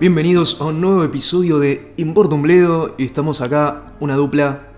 [0.00, 4.68] Bienvenidos a un nuevo episodio de Importa un Bledo y estamos acá, una dupla,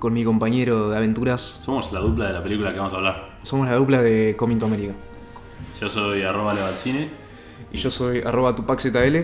[0.00, 1.58] con mi compañero de aventuras.
[1.60, 3.38] Somos la dupla de la película que vamos a hablar.
[3.42, 4.94] Somos la dupla de Coming to America.
[5.80, 7.08] Yo soy arroba levalcine.
[7.72, 9.16] Y yo soy arroba TupacZL.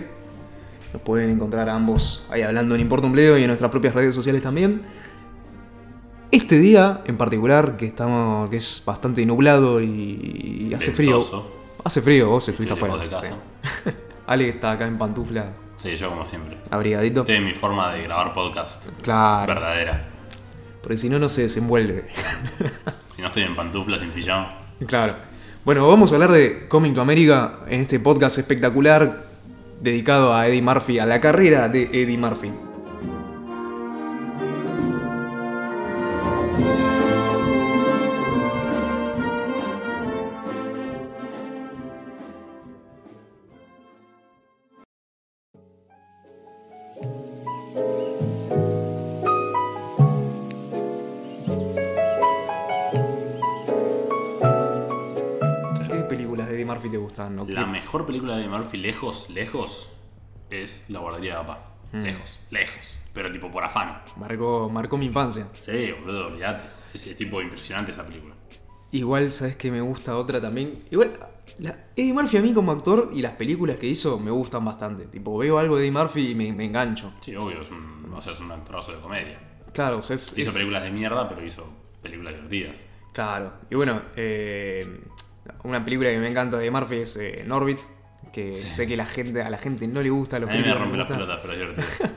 [0.93, 3.95] Nos pueden encontrar a ambos ahí hablando en Importa un Bledo y en nuestras propias
[3.95, 4.81] redes sociales también.
[6.31, 11.19] Este día en particular, que estamos, que es bastante nublado y, y hace frío.
[11.83, 13.03] Hace frío, vos estuviste Estoy afuera.
[13.03, 13.35] de casa.
[13.83, 13.89] sí.
[14.27, 16.57] Ale está acá en pantufla, Sí, yo como siempre.
[16.69, 17.21] abrigadito.
[17.21, 18.87] Esta es mi forma de grabar podcast.
[19.01, 20.05] Claro, Verdadera.
[20.81, 22.05] porque si no, no se desenvuelve.
[23.15, 24.57] Si no estoy en pantuflas, sin pijama.
[24.87, 25.15] Claro.
[25.63, 29.25] Bueno, vamos a hablar de Coming to America en este podcast espectacular
[29.79, 32.51] dedicado a Eddie Murphy, a la carrera de Eddie Murphy.
[57.47, 59.89] La mejor película de Murphy, lejos, lejos,
[60.49, 61.67] es La guardería de papá.
[61.91, 62.03] Hmm.
[62.03, 62.99] Lejos, lejos.
[63.13, 64.01] Pero tipo por afán.
[64.17, 65.47] Marcó, marcó mi infancia.
[65.59, 66.63] Sí, boludo, olvídate.
[66.93, 68.33] Es, es tipo impresionante esa película.
[68.93, 70.83] Igual, ¿sabes que me gusta otra también?
[70.91, 71.13] Igual,
[71.59, 75.05] la- Eddie Murphy a mí como actor y las películas que hizo me gustan bastante.
[75.05, 77.13] Tipo, veo algo de Eddie Murphy y me, me engancho.
[77.21, 79.39] Sí, obvio, es un, o sea, es un actorazo de comedia.
[79.73, 81.65] Claro, o sea, es, Hizo es- películas de mierda, pero hizo
[82.01, 82.79] películas divertidas.
[83.13, 83.51] Claro.
[83.69, 85.01] Y bueno, eh,
[85.63, 87.79] una película que me encanta de Murphy es eh, Norbit.
[88.31, 90.73] Que sé que la gente, a la gente no le gusta los A mí me
[90.73, 91.87] rompe las pelotas, pero divertido.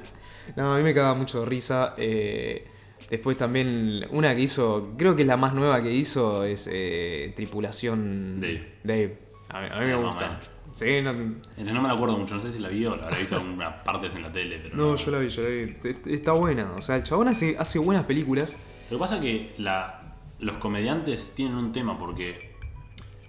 [0.56, 1.94] No, a mí me caga mucho de risa.
[1.96, 2.68] eh,
[3.10, 7.32] después también, una que hizo, creo que es la más nueva que hizo, es eh,
[7.34, 8.74] Tripulación Dave.
[8.84, 9.18] Dave.
[9.48, 10.40] A mí, a mí Sí, me gusta.
[10.72, 13.04] Sí, no, Eh, No me la acuerdo mucho, no sé si la vi o la
[13.04, 15.60] habré visto algunas partes en la tele, pero no, yo la vi, yo la vi.
[15.60, 16.72] Est- Está buena.
[16.76, 18.54] O sea, el chabón hace, hace buenas películas.
[18.90, 22.36] Lo que pasa es que la, los comediantes tienen un tema porque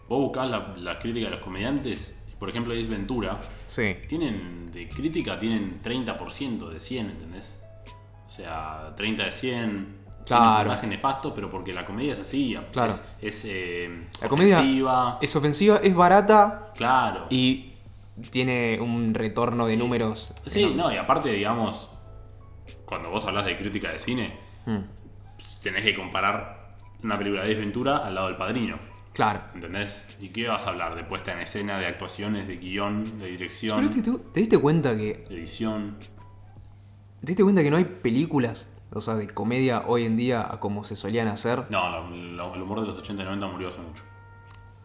[0.08, 3.96] vos buscás la, la crítica de los comediantes, por ejemplo, Ace Ventura, Sí.
[4.08, 7.62] tienen de crítica tienen 30% de 100, ¿entendés?
[8.26, 10.06] O sea, 30 de 100.
[10.26, 10.70] Claro.
[10.70, 12.58] Puntaje nefasto, pero porque la comedia es así.
[12.72, 12.94] Claro.
[13.22, 17.28] Es, es, eh, La comedia ofensiva, es ofensiva, es barata Claro.
[17.30, 17.74] y
[18.32, 20.34] tiene un retorno de números.
[20.48, 20.78] Sí, enormes.
[20.86, 21.92] no, y aparte, digamos,
[22.86, 24.80] cuando vos hablas de crítica de cine, Hmm,
[25.62, 28.80] tenés que comparar una película de Ventura al lado del padrino.
[29.16, 29.42] Claro.
[29.56, 30.06] ¿Entendés?
[30.20, 30.94] ¿Y qué vas a hablar?
[30.96, 34.96] De puesta en escena, de actuaciones, de guion, de Pero dirección, ¿te, te diste cuenta
[34.96, 35.26] que.
[35.30, 35.96] de edición.
[37.22, 40.60] ¿Te diste cuenta que no hay películas, o sea, de comedia hoy en día a
[40.60, 41.64] como se solían hacer?
[41.72, 44.04] No, lo- lo- el humor de los 80 y 90 murió hace mucho.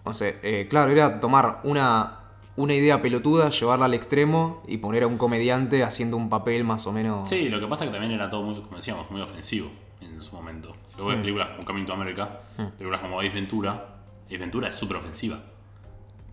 [0.04, 2.20] O sea, eh, claro, era tomar una,
[2.56, 6.86] una idea pelotuda, llevarla al extremo y poner a un comediante haciendo un papel más
[6.86, 7.28] o menos.
[7.28, 9.70] Sí, lo que pasa es que también era todo muy, como decíamos, muy ofensivo
[10.00, 10.74] en su momento.
[10.86, 11.20] Si vos ves Mm.
[11.20, 12.40] películas como Coming to America,
[12.78, 13.96] películas como Ace Ventura,
[14.38, 15.40] Ventura es súper ofensiva.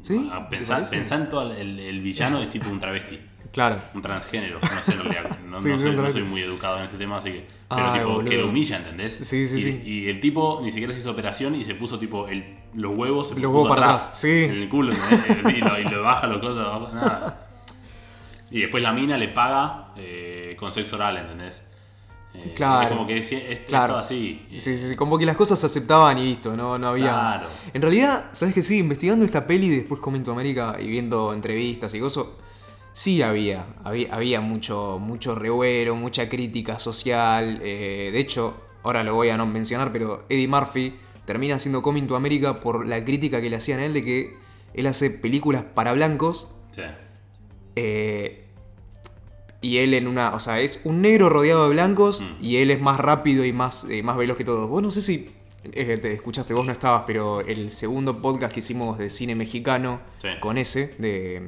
[0.02, 0.30] ¿Sí?
[0.32, 3.20] Ah, ¿Te Pensá, pensá en todo el, el villano es tipo un travesti.
[3.50, 3.78] Claro.
[3.94, 6.84] Un transgénero, no sé en realidad, no, Sí, no soy, no soy muy educado en
[6.84, 7.48] este tema, así que.
[7.70, 8.30] Pero Ay, tipo, boludo.
[8.30, 9.16] que lo humilla, ¿entendés?
[9.16, 9.82] Sí, sí, y, sí.
[9.86, 13.30] y el tipo ni siquiera se hizo operación y se puso tipo el, los huevos,
[13.30, 14.44] se Los puso huevos para atrás, sí.
[14.44, 15.38] En el culo, ¿entendés?
[15.54, 17.48] Sí, lo, y lo baja, lo cosa, baja, nada.
[18.52, 21.64] Y después la mina le paga eh, con sexo oral, ¿entendés?
[22.34, 22.96] Eh, Claro.
[22.98, 23.98] Como que es- es Claro.
[23.98, 24.46] así.
[24.52, 27.10] Sí, sí, sí, como que las cosas se aceptaban y listo, no, no había.
[27.10, 27.48] Claro.
[27.74, 28.62] En realidad, ¿sabes qué?
[28.62, 32.26] Sí, investigando esta peli después Coming to América y viendo entrevistas y cosas,
[32.94, 33.66] sí había.
[33.84, 37.60] Había, había mucho, mucho revuelo, mucha crítica social.
[37.64, 40.94] eh, de hecho, ahora lo voy a no mencionar, pero Eddie Murphy
[41.26, 44.36] termina haciendo Coming to America por la crítica que le hacían a él de que
[44.74, 46.50] él hace películas para blancos.
[46.72, 46.82] Sí.
[47.76, 48.47] eh,
[49.62, 50.34] y él en una.
[50.36, 52.44] O sea, es un negro rodeado de blancos Mm.
[52.44, 54.70] y él es más rápido y más, eh, más veloz que todos.
[54.70, 55.30] Vos no sé si.
[55.74, 60.00] eh, te escuchaste, vos no estabas, pero el segundo podcast que hicimos de cine mexicano
[60.22, 60.30] Sí.
[60.40, 61.42] con ese, de,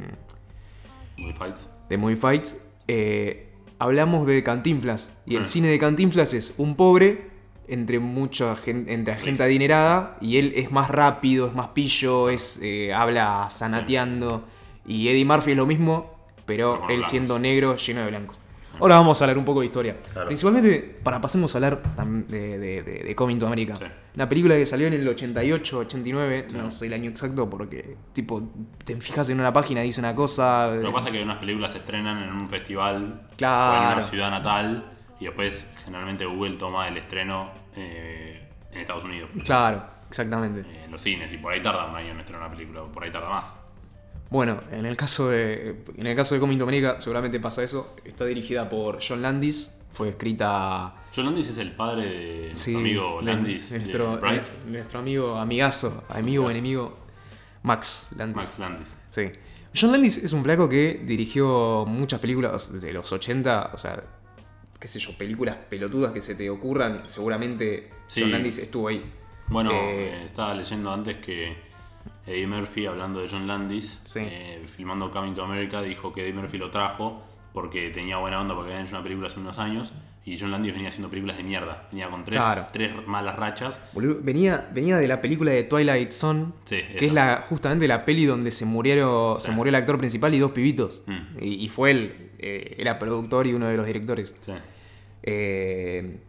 [1.17, 1.69] Muy fights.
[1.87, 5.13] de Movie Fights, eh, hablamos de Cantinflas.
[5.25, 5.45] Y el Mm.
[5.45, 7.29] cine de Cantinflas es un pobre
[7.69, 12.59] entre mucha gente, entre gente adinerada y él es más rápido, es más pillo, es
[12.61, 14.43] eh, habla zanateando.
[14.85, 16.18] Y Eddie Murphy es lo mismo,
[16.49, 17.09] pero él blancos.
[17.09, 18.37] siendo negro lleno de blancos.
[18.81, 19.97] Ahora vamos a hablar un poco de historia.
[20.13, 20.27] Claro.
[20.27, 21.81] Principalmente para pasemos a hablar
[22.29, 23.75] de, de, de, de Coming to America.
[23.75, 23.83] Sí.
[24.15, 26.55] Una película que salió en el 88, 89, Sí.
[26.57, 28.41] no sé el año exacto porque, tipo,
[28.85, 30.71] te fijas en una página, dice una cosa.
[30.75, 33.73] Lo que pasa es que unas películas se estrenan en un festival Claro.
[33.81, 34.85] o en una ciudad natal
[35.19, 40.61] y después generalmente Google toma el estreno eh, en Estados Unidos, Claro, exactamente.
[40.61, 43.03] eh, en los cines, y por ahí tarda un año en estrenar una película, por
[43.03, 43.53] ahí tarda más.
[44.29, 47.95] Bueno, en el caso de en el caso de Coming to America seguramente pasa eso.
[48.05, 52.79] Está dirigida por John Landis, fue escrita John Landis es el padre de sí, nuestro
[52.79, 56.97] amigo de- Landis, nuestro, de Bright, nuestro- nuestro amigo amigazo, amigo o enemigo
[57.63, 58.35] Max Landis.
[58.35, 58.87] Max Landis.
[59.09, 59.31] Sí.
[59.75, 64.03] John Landis es un flaco que dirigió muchas películas desde los 80, o sea,
[64.79, 68.21] qué sé yo, películas pelotudas que se te ocurran, seguramente Sí.
[68.21, 69.03] John Landis estuvo ahí.
[69.47, 71.55] Bueno, Eh, eh, estaba leyendo antes que
[72.29, 74.19] Eddie Murphy, hablando de John Landis, Sí.
[74.21, 77.23] eh, filmando Coming to America, dijo que Eddie Murphy lo trajo
[77.53, 79.91] porque tenía buena onda porque habían hecho una película hace unos años
[80.25, 81.87] y John Landis venía haciendo películas de mierda.
[81.91, 82.67] Venía con tres, Claro.
[82.71, 83.79] tres malas rachas.
[83.93, 88.25] Venía, venía de la película de Twilight Zone, Sí, que es la, justamente la peli
[88.25, 89.43] donde se murieron, Sí.
[89.43, 91.01] se murió el actor principal y dos pibitos.
[91.07, 91.43] Mm.
[91.43, 94.35] Y, y fue él, eh, era productor y uno de los directores.
[94.39, 94.51] Sí.
[95.23, 96.19] Eh,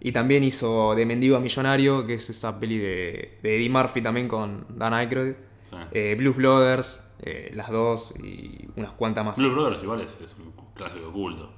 [0.00, 4.00] y también hizo De Mendigo a Millonario, que es esa peli de, de Eddie Murphy
[4.00, 5.34] también con Dan Aykroyd.
[5.70, 5.76] Sí.
[5.92, 9.38] Eh, Blues Brothers, eh, las dos y unas cuantas más.
[9.38, 11.52] Blue Brothers igual es, es un clásico oculto.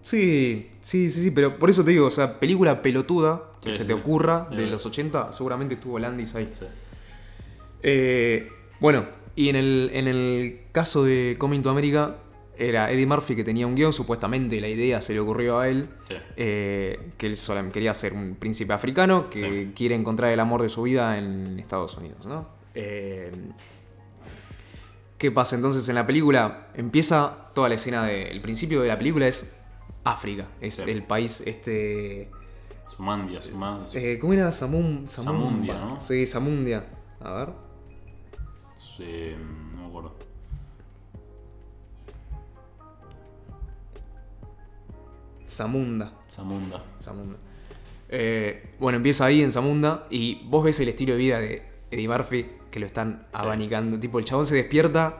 [0.00, 3.78] Sí, sí, sí, sí, pero por eso te digo, o sea, película pelotuda que Sí,
[3.78, 3.88] se sí.
[3.88, 6.48] te ocurra de los 80, seguramente estuvo Landis ahí.
[7.82, 8.48] Eh,
[8.80, 9.06] bueno,
[9.36, 12.16] y en el, en el caso de Coming to America,
[12.56, 15.86] era Eddie Murphy que tenía un guion, supuestamente la idea se le ocurrió a él,
[16.08, 16.14] Sí.
[16.36, 19.72] eh, que él solamente quería ser un príncipe africano que Sí.
[19.76, 22.48] quiere encontrar el amor de su vida en Estados Unidos, ¿no?
[22.80, 23.32] Eh,
[25.18, 26.68] ¿Qué pasa entonces en la película?
[26.74, 28.28] Empieza toda la escena de...
[28.30, 29.56] El principio de la película es
[30.04, 30.88] África, es Sí.
[30.90, 32.30] el país este...
[32.86, 34.00] Sumandia, Sumandia.
[34.00, 34.52] eh, ¿Cómo era?
[34.52, 35.08] Samum.
[35.08, 35.98] Samundia, ¿no?
[35.98, 36.84] Sí, Samundia.
[37.20, 37.48] A ver.
[39.00, 40.14] no me acuerdo.
[45.46, 46.12] Samunda.
[46.28, 46.82] Samunda.
[47.00, 47.36] Zamunda.
[48.08, 52.08] Eh, bueno, empieza ahí en Zamunda y vos ves el estilo de vida de Eddie
[52.08, 52.46] Murphy
[52.78, 53.98] que lo están abanicando.
[53.98, 55.18] Tipo, el chabón se despierta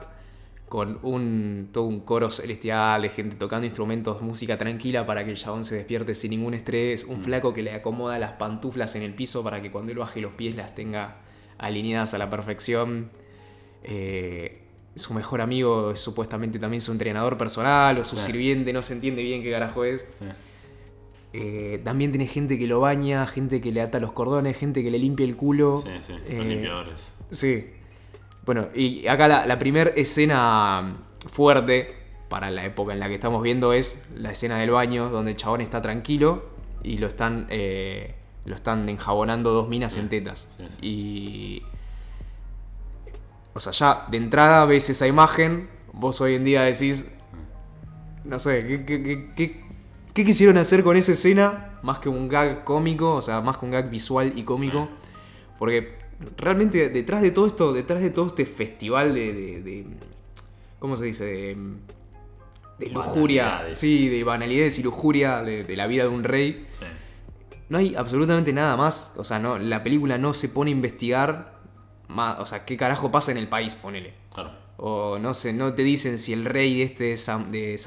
[0.69, 5.37] con un todo un coro celestial de gente tocando instrumentos, música tranquila para que el
[5.37, 7.03] chabón se despierte sin ningún estrés.
[7.03, 10.21] Un flaco que le acomoda las pantuflas en el piso para que cuando él baje
[10.21, 11.17] los pies las tenga
[11.57, 13.09] alineadas a la perfección.
[13.83, 14.61] Eh,
[14.95, 19.21] su mejor amigo es supuestamente también su entrenador personal o su sirviente, no se entiende
[19.21, 20.01] bien qué carajo es.
[20.19, 20.25] Sí.
[21.33, 24.89] Eh, también tiene gente que lo baña, gente que le ata los cordones, gente que
[24.91, 25.77] le limpia el culo.
[25.85, 27.11] Sí, sí, Eh, los limpiadores.
[27.31, 27.67] Sí.
[28.45, 30.97] Bueno, y acá la, la primera escena
[31.27, 31.89] fuerte
[32.29, 35.37] para la época en la que estamos viendo es la escena del baño donde el
[35.37, 36.45] chabón está tranquilo
[36.83, 38.15] y lo están, eh,
[38.45, 40.47] lo están enjabonando dos minas Sí, en tetas.
[40.57, 40.77] sí, sí.
[40.81, 41.63] Y.
[43.53, 47.11] O sea, ya de entrada ves esa imagen, vos hoy en día decís.
[48.23, 49.68] No sé, ¿qué, qué- qué- qué-
[50.19, 51.79] qué quisieron hacer con esa escena?
[51.81, 54.89] Más que un gag cómico, o sea, más que un gag visual y cómico.
[54.91, 55.07] Sí.
[55.57, 55.97] Porque
[56.37, 59.33] realmente detrás de todo esto, detrás de todo este festival de.
[59.33, 59.85] de- de-
[60.79, 61.25] ¿Cómo se dice?
[61.25, 61.57] De,
[62.79, 63.63] de lujuria.
[63.73, 66.65] Sí, de banalidades y lujuria de, de la vida de un rey.
[66.79, 66.85] Sí.
[67.69, 69.13] No hay absolutamente nada más.
[69.17, 71.53] O sea, no, la película no se pone a investigar
[72.07, 72.39] más.
[72.39, 74.13] O sea, qué carajo pasa en el país, ponele.
[74.33, 74.51] Claro.
[74.81, 77.77] O no sé, no te dicen si el rey este de, Sam- de,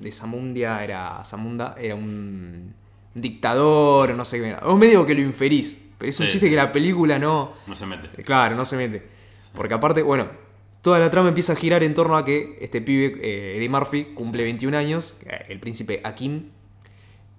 [0.00, 1.24] de Samundia era.
[1.24, 2.72] Samunda era un
[3.14, 4.48] dictador o no sé qué.
[4.50, 4.58] era.
[4.60, 5.88] O medio que lo inferís.
[5.98, 6.50] Pero es un Sí, chiste sí.
[6.50, 7.52] que la película no.
[7.66, 8.08] No se mete.
[8.22, 9.02] Claro, no se mete.
[9.54, 10.28] Porque aparte, bueno,
[10.82, 14.04] toda la trama empieza a girar en torno a que este pibe, eh, Eddie Murphy,
[14.14, 16.44] cumple 21 años, eh, el príncipe Akim,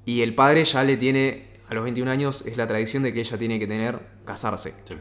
[0.05, 3.21] y el padre ya le tiene, a los 21 años, es la tradición de que
[3.21, 4.73] ella tiene que tener, casarse.
[4.83, 4.95] Sí.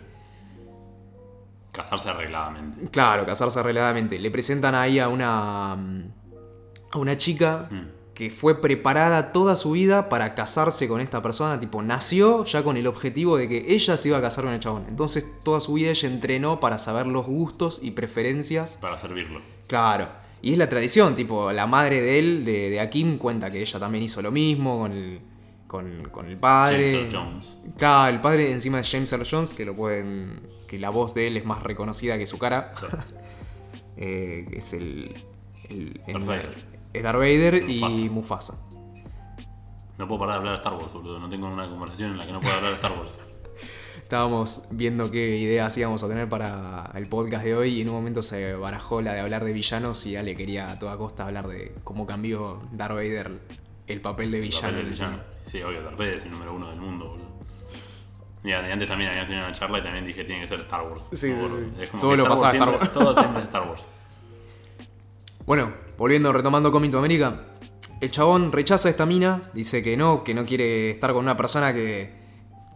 [1.73, 2.91] Casarse arregladamente.
[2.91, 4.19] Claro, casarse arregladamente.
[4.19, 7.87] Le presentan ahí a una, a una chica Mm.
[8.15, 11.59] que fue preparada toda su vida para casarse con esta persona.
[11.61, 14.61] Tipo, nació ya con el objetivo de que ella se iba a casar con el
[14.61, 14.85] chabón.
[14.89, 18.77] Entonces, toda su vida ella entrenó para saber los gustos y preferencias.
[18.81, 19.41] Para servirlo.
[19.69, 20.09] Claro.
[20.43, 23.79] Y es la tradición, tipo, la madre de él, de, de Akim, cuenta que ella
[23.79, 25.21] también hizo lo mismo con el,
[25.71, 26.91] con, con el padre.
[26.93, 27.59] James Earl Jones.
[27.79, 30.41] Claro, el padre encima es James Earl Jones, que lo pueden.
[30.67, 32.73] que la voz de él es más reconocida que su cara.
[32.79, 32.87] Sí.
[34.03, 35.15] Eh, es el.
[35.69, 36.55] el- Darth el- Vader.
[36.95, 38.59] es Darth Vader y Mufasa.
[39.99, 41.19] No puedo parar de hablar de Star Wars, boludo.
[41.21, 43.13] No tengo una conversación en la que no pueda hablar de Star Wars.
[44.03, 47.95] Estábamos viendo qué ideas íbamos a tener para el podcast de hoy y en un
[47.97, 51.47] momento se barajó la de hablar de villanos y Ale quería a toda costa hablar
[51.47, 53.31] de cómo cambió Darth Vader
[53.87, 54.63] el papel de El villano.
[54.63, 55.23] papel del en el villano.
[55.51, 57.31] Sí, obvio, Darth Vader es el número uno del mundo, boludo.
[58.43, 61.03] Y antes también había tenido una charla y también dije tiene que ser Star Wars.
[61.13, 61.65] Sí, sí, Como- sí.
[61.81, 62.93] es como Todo que lo pasaba siempre- Star Wars.
[62.93, 63.83] Todo que ser Star Wars.
[65.47, 67.41] Bueno, volviendo, retomando Coming to America.
[68.01, 71.75] El chabón rechaza esta mina, dice que no, que no quiere estar con una persona
[71.75, 72.15] que,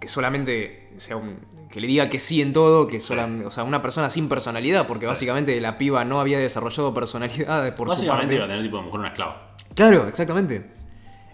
[0.00, 1.38] que solamente sea un-
[1.70, 4.86] que le diga que sí en todo, que sola, o sea, una persona sin personalidad,
[4.86, 8.34] porque básicamente la piba no había desarrollado personalidad por su Básicamente parte.
[8.36, 9.54] iba a tener tipo lo mejor una esclava.
[9.74, 10.66] Claro, exactamente.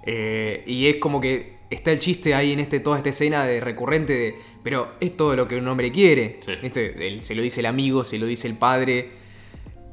[0.07, 3.61] Eh, y es como que está el chiste ahí en este, toda esta escena de
[3.61, 4.35] recurrente de.
[4.63, 6.39] Pero es todo lo que un hombre quiere.
[6.45, 6.53] Sí.
[6.63, 7.07] ¿Viste?
[7.07, 9.11] Él- se lo dice el amigo, se lo dice el padre.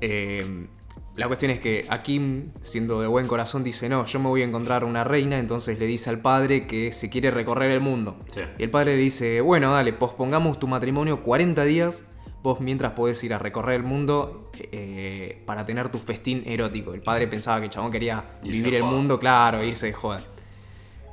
[0.02, 0.68] Eh,
[1.16, 4.46] la cuestión es que Akim, siendo de buen corazón, dice: No, yo me voy a
[4.46, 5.40] encontrar una reina.
[5.40, 8.20] Entonces le dice al padre que se quiere recorrer el mundo.
[8.34, 8.42] Sí.
[8.60, 12.04] Y el padre le dice: Bueno, dale, pospongamos tu matrimonio 40 días.
[12.44, 16.94] Vos mientras podés ir a recorrer el mundo eh, para tener tu festín erótico.
[16.94, 20.24] El padre pensaba que el chabón quería Irse vivir el mundo, claro, irse de joda.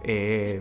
[0.03, 0.61] Eh,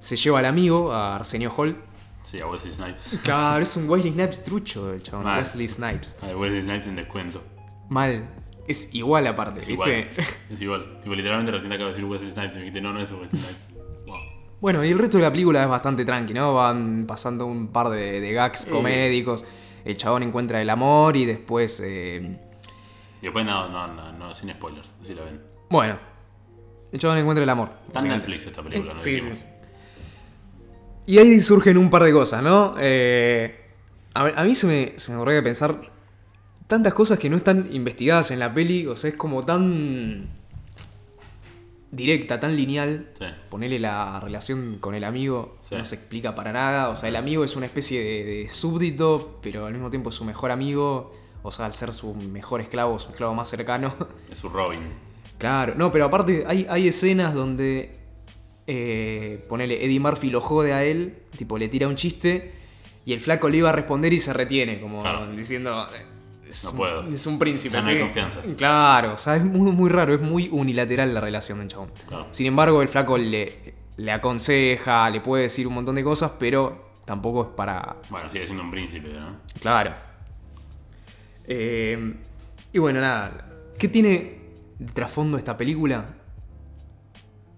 [0.00, 1.76] se lleva al amigo, a Arsenio Hall.
[2.22, 3.18] Sí, a Wesley Snipes.
[3.22, 5.24] Claro, es un Wesley Snipes trucho el chabón.
[5.24, 5.38] Mal.
[5.40, 6.18] Wesley Snipes.
[6.22, 7.42] A Wesley Snipes en descuento.
[7.88, 8.28] Mal.
[8.66, 10.00] Es igual aparte, Es ¿viste?
[10.00, 10.26] igual.
[10.50, 11.00] Es igual.
[11.02, 13.10] Tipo, literalmente recién te acabo de decir Wesley Snipes y me dijiste, no, no es
[13.10, 13.68] Wesley Snipes.
[14.60, 16.54] Bueno, y el resto de la película es bastante tranqui, ¿no?
[16.54, 18.70] Van pasando un par de, de gags Sí.
[18.70, 19.44] comédicos.
[19.84, 21.80] El chabón encuentra el amor y después.
[21.84, 22.38] eh,
[23.20, 25.40] Y después no, no, no, no, sin spoilers, así la ven.
[25.70, 25.96] bueno,
[26.92, 27.70] el chabón encuentra el amor.
[27.86, 29.38] Está en Netflix esta película, no sí, dijimos.
[29.38, 29.44] sí.
[31.06, 32.74] Y ahí surgen un par de cosas, ¿no?
[32.78, 33.58] Eh,
[34.14, 35.80] a, a mí se me, se me ocurre pensar
[36.66, 40.28] tantas cosas que no están investigadas en la peli, o sea, es como tan
[41.90, 43.08] directa, tan lineal.
[43.18, 43.24] Sí.
[43.48, 45.74] Ponerle la relación con el amigo Sí.
[45.76, 46.88] no se explica para nada.
[46.88, 50.14] O sea, el amigo es una especie de, de súbdito, pero al mismo tiempo es
[50.14, 51.12] su mejor amigo.
[51.42, 53.94] O sea, al ser su mejor esclavo, su esclavo más cercano.
[54.30, 54.80] Es su Robin.
[55.38, 57.96] Claro, no, pero aparte hay, hay escenas donde
[58.66, 62.52] eh, ponele Eddie Murphy lo jode a él, tipo le tira un chiste
[63.06, 65.26] y el flaco le iba a responder y se retiene, como Claro.
[65.34, 65.86] diciendo
[66.50, 67.08] es, No un, puedo.
[67.08, 67.74] es un príncipe.
[67.76, 68.00] Ya no hay ¿sí?
[68.02, 68.40] confianza.
[68.56, 71.90] Claro, o sea, es muy, muy raro, es muy unilateral la relación del chabón.
[72.06, 72.26] Claro.
[72.30, 76.90] Sin embargo, el flaco le, le aconseja, le puede decir un montón de cosas, pero
[77.04, 79.36] tampoco es para, Bueno, sigue siendo un príncipe, ¿no?
[79.60, 79.94] Claro.
[81.46, 82.14] Eh,
[82.72, 83.46] y bueno, nada.
[83.78, 84.38] ¿Qué tiene
[84.78, 86.14] de trasfondo esta película?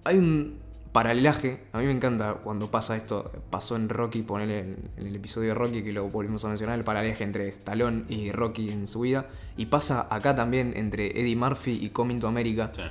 [0.04, 0.61] Hay un
[0.92, 1.60] paralelaje.
[1.72, 3.30] A mí me encanta cuando pasa esto.
[3.50, 6.78] Pasó en Rocky, ponele en, en el episodio de Rocky que lo volvimos a mencionar,
[6.78, 9.26] el paralelaje entre Stallone y Rocky en su vida.
[9.56, 12.70] Y pasa acá también entre Eddie Murphy y Coming to America.
[12.74, 12.82] Sí.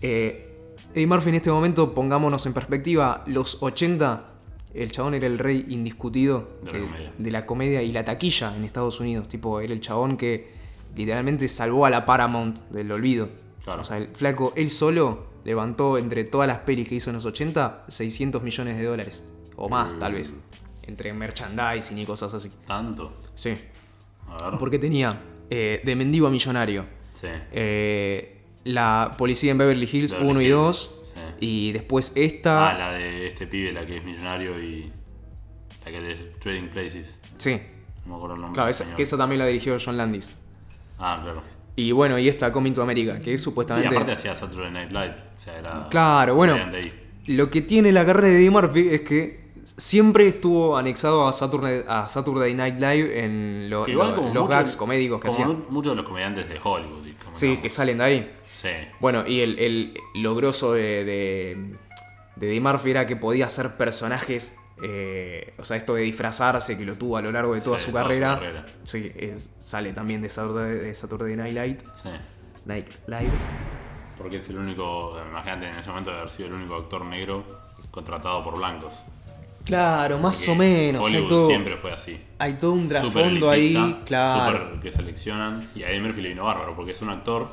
[0.00, 0.50] Eh,
[0.94, 4.26] Eddie Murphy en este momento, pongámonos en perspectiva, los 80,
[4.74, 7.12] el chabón era el rey indiscutido De la comedia.
[7.18, 9.28] de la comedia y la taquilla en Estados Unidos.
[9.28, 10.52] Tipo, era el chabón que
[10.94, 13.28] literalmente salvó a la Paramount del olvido.
[13.64, 13.80] Claro.
[13.80, 17.24] O sea, el flaco, él solo levantó entre todas las pelis que hizo en los
[17.24, 19.24] 80, 600 millones de dólares.
[19.56, 20.36] O más, tal vez.
[20.82, 22.50] Entre merchandising y cosas así.
[22.66, 23.18] ¿Tanto?
[23.34, 23.56] Sí.
[24.28, 24.58] A ver.
[24.58, 25.20] Porque tenía
[25.50, 26.84] eh, De Mendigo a Millonario.
[27.12, 27.28] Sí.
[27.52, 31.00] Eh, la policía en Beverly Hills Beverly 1 y Hills, 2.
[31.02, 31.20] sí.
[31.40, 32.70] Y después esta.
[32.70, 34.90] Ah, la de este pibe, la que es millonario y.
[35.84, 37.18] La que es Trading Places.
[37.38, 37.60] Sí,
[38.06, 38.54] No me acuerdo el nombre.
[38.54, 40.30] claro, esa, que esa también la dirigió John Landis.
[40.98, 41.42] Ah, claro.
[41.76, 43.88] Y bueno, y esta Coming to America, que es Sí, supuestamente.
[43.94, 45.14] aparte hacía Saturday Night Live.
[45.36, 45.88] O sea, era.
[45.90, 46.56] Claro, bueno.
[47.26, 51.84] Lo que tiene la carrera de Eddie Murphy es que siempre estuvo anexado a Saturday,
[51.88, 55.46] a Saturday Night Live en lo- los gags comédicos que como hacía.
[55.54, 57.04] mu- muchos de los comediantes de Hollywood.
[57.32, 58.30] Sí, que salen de ahí.
[58.54, 58.68] Sí.
[59.00, 61.74] Bueno, y el, el lo grosso de, de,
[62.36, 64.56] de Eddie Murphy era que podía hacer personajes.
[64.82, 67.86] Eh, o sea, esto de disfrazarse que lo tuvo a lo largo de toda, Sí,
[67.86, 68.66] su, toda su carrera.
[68.82, 71.80] Sí, es- sale también de Saturday, de Saturday Night.
[72.02, 72.08] Sí.
[72.66, 73.30] Night Live.
[74.18, 75.16] Porque es el único.
[75.30, 77.44] Imagínate en ese momento de haber sido el único actor negro
[77.90, 78.94] contratado por blancos.
[79.64, 81.08] Claro, más Porque o menos.
[81.08, 82.20] Hollywood todo, siempre fue así.
[82.38, 84.00] hay todo un trasfondo ahí.
[84.04, 84.52] Claro.
[84.68, 85.70] súper que seleccionan.
[85.74, 87.48] Y a Eddie Murphy le vino bárbaro, porque es un actor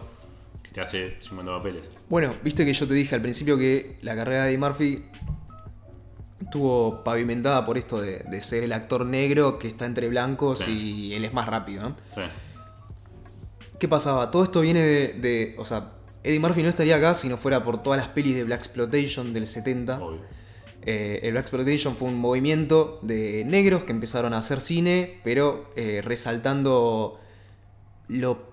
[0.63, 1.83] que te hace 50 papeles.
[2.09, 5.05] Bueno, viste que yo te dije al principio que la carrera de Eddie Murphy
[6.51, 11.07] estuvo pavimentada por esto de, de ser el actor negro que está entre blancos Sí.
[11.09, 11.95] y él es más rápido, ¿no?
[12.13, 12.21] Sí.
[13.79, 14.29] ¿Qué pasaba?
[14.31, 15.93] Todo esto viene de, de- O sea,
[16.23, 19.31] Eddie Murphy no estaría acá si no fuera por todas las pelis de Black Exploitation
[19.33, 19.97] del 70.
[20.03, 20.19] Obvio.
[20.83, 25.71] Eh, el Black Exploitation fue un movimiento de negros que empezaron a hacer cine, pero
[25.77, 27.19] eh, resaltando
[28.07, 28.45] lo,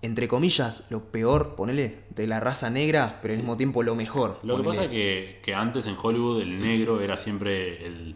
[0.00, 4.40] entre comillas, lo peor, ponele, de la raza negra, pero al mismo tiempo lo mejor.
[4.42, 8.14] Lo que pasa es que, que antes en Hollywood el negro era siempre el,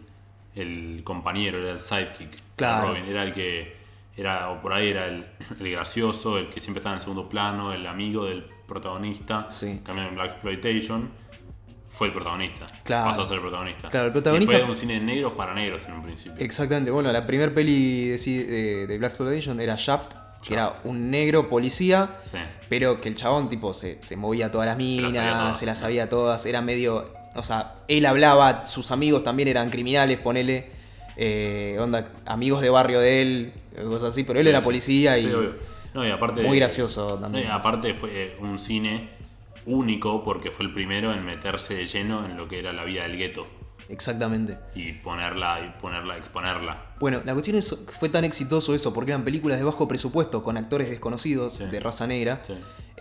[0.55, 2.41] el compañero, era el sidekick.
[2.55, 2.89] Claro.
[2.89, 3.83] Robin, era el que.
[4.15, 5.25] Era, o por ahí era el,
[5.59, 9.47] el gracioso, el que siempre estaba en segundo plano, el amigo del protagonista.
[9.49, 9.79] Sí.
[9.83, 11.09] Cambio en Black Exploitation
[11.89, 12.65] fue el protagonista.
[12.83, 13.09] Claro.
[13.09, 13.89] Pasó a ser el protagonista.
[13.89, 16.37] Claro, el protagonista- Y fue un cine de negros para negros en un principio.
[16.43, 20.13] Exactamente, bueno, la primer peli de, de Black Exploitation era Shaft,
[20.47, 22.37] que era un negro policía, Sí.
[22.69, 25.79] pero que el chabón tipo se, se movía todas las las sabía minas, se las
[25.79, 30.69] sabía todas, era medio, o sea, él hablaba, sus amigos también eran criminales, ponele,
[31.15, 33.53] eh, onda, amigos de barrio de él,
[33.85, 34.65] cosas así, pero él Sí, era sí.
[34.65, 35.55] policía y Sí, obvio.
[35.93, 37.45] No, y aparte, muy gracioso No, también.
[37.47, 39.09] y aparte fue un cine
[39.65, 43.03] único porque fue el primero en meterse de lleno en lo que era la vida
[43.03, 43.45] del gueto
[43.89, 44.57] Exactamente.
[44.75, 46.77] y ponerla y ponerla, exponerla.
[46.99, 50.43] Bueno, la cuestión es que fue tan exitoso eso porque eran películas de bajo presupuesto
[50.43, 51.65] con actores desconocidos Sí.
[51.65, 52.41] de raza negra.
[52.47, 52.53] Sí.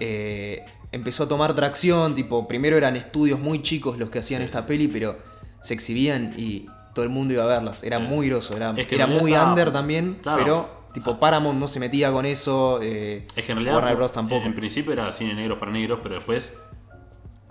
[0.04, 4.46] eh, empezó a tomar tracción, tipo, primero eran estudios muy chicos los que hacían Sí,
[4.46, 5.16] esta peli, pero
[5.60, 7.84] se exhibían y todo el mundo iba a verlas.
[7.84, 10.38] Era muy groso, era, Es que en era realidad muy estaba- under también, Claro.
[10.42, 14.12] pero tipo Paramount no se metía con eso, eh, Es que en realidad Warner Bros.
[14.12, 14.44] tampoco.
[14.44, 16.52] En principio era cine negros para negros, pero después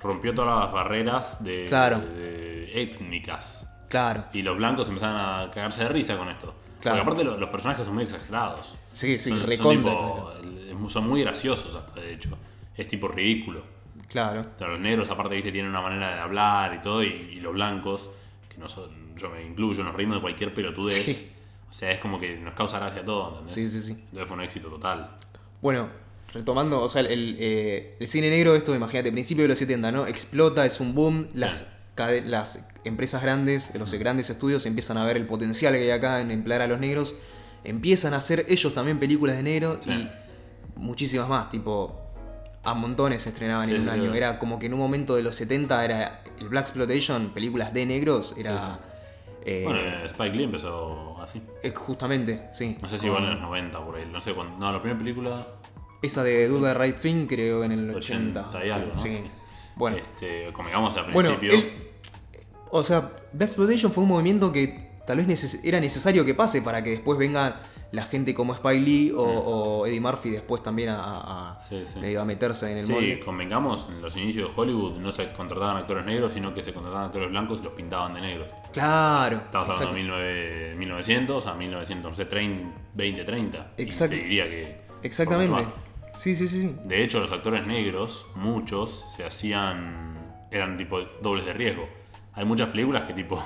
[0.03, 1.99] rompió todas las barreras de, Claro.
[1.99, 3.67] de étnicas.
[3.89, 6.55] Claro, Y los blancos empezaron a cagarse de risa con esto.
[6.79, 7.03] Claro.
[7.03, 8.77] Porque aparte lo- los personajes son muy exagerados.
[8.91, 9.91] sí, sí, son, son recontra.
[9.91, 12.29] tipo- son muy graciosos hasta de hecho.
[12.75, 13.61] Es tipo ridículo.
[14.07, 17.53] Claro, los negros aparte viste tienen una manera de hablar y todo, y, y los
[17.53, 18.09] blancos,
[18.49, 20.95] que no son, yo me incluyo, nos reímos de cualquier pelotudez.
[21.05, 21.31] Sí.
[21.69, 23.53] O sea, es como que nos causa gracia todo, ¿entendés?
[23.53, 23.91] sí, sí, sí.
[23.93, 25.11] Entonces fue un éxito total.
[25.61, 25.87] Bueno,
[26.33, 30.07] retomando, o sea, el, eh, el cine negro, esto, imagínate, principio de los 70, ¿no?
[30.07, 31.71] Explota, es un boom, las,
[32.25, 36.31] las empresas grandes, los grandes estudios empiezan a ver el potencial que hay acá en
[36.31, 37.15] emplear a los negros,
[37.63, 39.91] empiezan a hacer ellos también películas de negro Sí.
[39.91, 40.09] y
[40.79, 41.97] muchísimas más, tipo,
[42.63, 44.13] a montones se estrenaban Sí, en un sí, año.
[44.13, 47.85] Era como que en un momento de los 70 era el Black Exploitation, películas de
[47.85, 48.79] negros, era...
[49.43, 51.41] Eh, Bueno, eh, Spike Lee empezó así.
[51.63, 52.77] eh, justamente, sí.
[52.81, 54.05] No sé si igual en los 90 por ahí.
[54.11, 54.55] No sé cuándo.
[54.59, 55.47] No, la primera película.
[56.01, 58.47] Esa de Do the Right Thing creo en el 80.
[58.49, 58.95] 80 y algo, ¿no?
[58.95, 59.21] Sí.
[59.75, 61.69] Bueno, Este, convengamos al Bueno, principio.
[62.71, 66.61] o sea, Black Exploitation fue un movimiento que tal vez neces- era necesario que pase
[66.61, 70.89] para que después venga la gente como Spike Lee o, o Eddie Murphy después también
[70.89, 71.85] a, a- Mm.
[72.01, 73.19] Sí, a meterse en el Sí, molde.
[73.23, 77.07] convengamos, en los inicios de Hollywood no se contrataban actores negros, sino que se contrataban
[77.07, 78.47] actores blancos y los pintaban de negros.
[78.73, 79.37] Claro.
[79.37, 80.17] Estamos hablando exacto.
[80.17, 83.73] de 19 1900 a 1930, 20, 30.
[83.77, 84.15] Y Exacto.
[84.15, 84.81] te diría que.
[85.03, 85.61] Exactamente.
[86.17, 86.75] Sí, sí, sí.
[86.83, 90.09] De hecho, los actores negros, muchos, se hacían.
[90.51, 91.87] eran tipo dobles de riesgo.
[92.33, 93.43] Hay muchas películas que, tipo.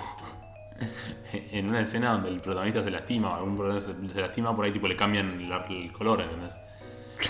[1.31, 4.71] en una escena donde el protagonista se lastima, o algún protagonista se- lastima, por ahí,
[4.71, 6.57] tipo, le cambian el color, ¿entendés?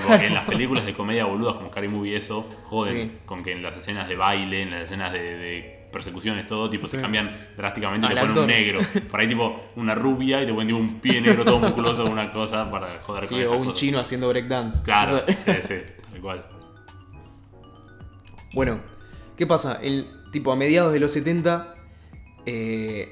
[0.08, 3.18] Porque en las películas de comedia boludas como Scary Movie eso, joden Sí.
[3.26, 6.86] con que en las escenas de baile, en las escenas de, de persecuciones, todo, tipo,
[6.88, 6.98] Sí.
[6.98, 8.80] se cambian drásticamente y te ponen un negro.
[9.10, 12.10] Por ahí, tipo, una rubia y te ponen tipo un pie negro todo musculoso o
[12.10, 13.80] una cosa para joder Sí, con o esas un cosas.
[13.80, 14.84] chino haciendo breakdance.
[14.84, 15.76] Claro, O sea, sí, sí,
[16.12, 16.46] tal cual.
[18.54, 18.80] Bueno,
[19.38, 19.80] ¿qué pasa?
[19.82, 21.76] El, tipo, a mediados de los 70,
[22.46, 23.12] eh,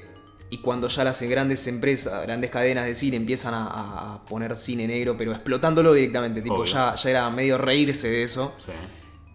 [0.50, 4.56] y cuando ya las grandes empresas, grandes cadenas de cine empiezan a, a- a poner
[4.56, 6.72] cine negro, pero explotándolo directamente, tipo, Obvio.
[6.72, 8.54] ya, ya era medio reírse de eso.
[8.58, 8.70] Sí.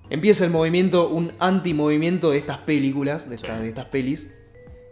[0.10, 3.64] Empieza el movimiento, un anti-movimiento de estas películas, de, esta- Sí.
[3.64, 4.34] de estas pelis,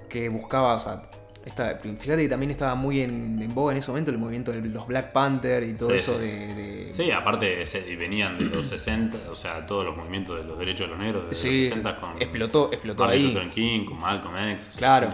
[0.10, 1.10] que buscaba, o sea,
[1.46, 4.62] esta- fíjate que también estaba muy en, en boga en ese momento el movimiento de
[4.62, 6.26] los Black Panther y todo Sí, eso sí.
[6.26, 6.54] de...
[6.56, 7.64] de- Sí, aparte
[7.98, 11.30] venían de los 60, o sea, todos los movimientos de los derechos de los negros,
[11.30, 13.34] de Sí, los 60 con explotó, explotó Martin ahí.
[13.34, 14.72] Luther King, con Malcolm X.
[14.78, 15.14] Claro.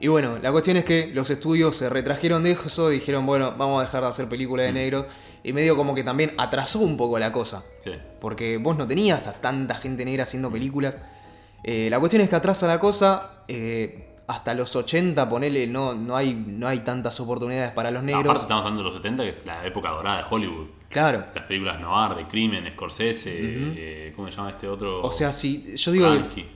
[0.00, 3.80] Y bueno, la cuestión es que los estudios se retrajeron de eso, dijeron, bueno, vamos
[3.80, 4.74] a dejar de hacer películas Mm.
[4.74, 5.06] de negros.
[5.48, 7.64] Y medio como que también atrasó un poco la cosa.
[7.82, 7.92] Sí.
[8.20, 10.98] Porque vos no tenías a tanta gente negra haciendo películas.
[11.64, 13.44] Eh, la cuestión es que atrasa la cosa.
[13.48, 18.24] eh, hasta los 80, ponele, no, no, hay, no hay tantas oportunidades para los negros.
[18.24, 20.66] Aparte estamos hablando de los 70, que es la época dorada de Hollywood.
[20.90, 21.24] Claro.
[21.34, 25.00] Las películas noir, de crimen, Scorsese, eh, ¿cómo se llama este otro?
[25.00, 26.46] O sea, si yo digo Frankie.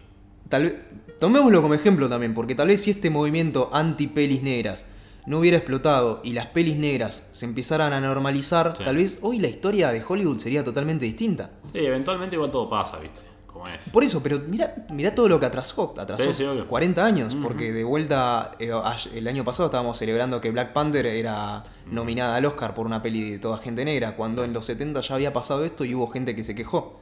[0.50, 0.74] Tal vez,
[1.18, 4.84] tomémoslo como ejemplo también, porque tal vez si este movimiento anti-pelis negras
[5.26, 8.84] no hubiera explotado y las pelis negras se empezaran a normalizar, Sí.
[8.84, 11.50] tal vez hoy la historia de Hollywood sería totalmente distinta.
[11.72, 13.20] Sí, eventualmente igual todo pasa, ¿viste?
[13.46, 13.84] Como es.
[13.90, 15.94] Por eso, pero mira, mira todo lo que atrasó.
[15.98, 16.66] Atrasó Sí, sí, obvio.
[16.66, 18.72] 40 años, porque de vuelta, eh,
[19.14, 23.30] el año pasado estábamos celebrando que Black Panther era nominada al Oscar por una peli
[23.32, 26.34] de toda gente negra, cuando en los 70 ya había pasado esto y hubo gente
[26.34, 26.98] que se quejó.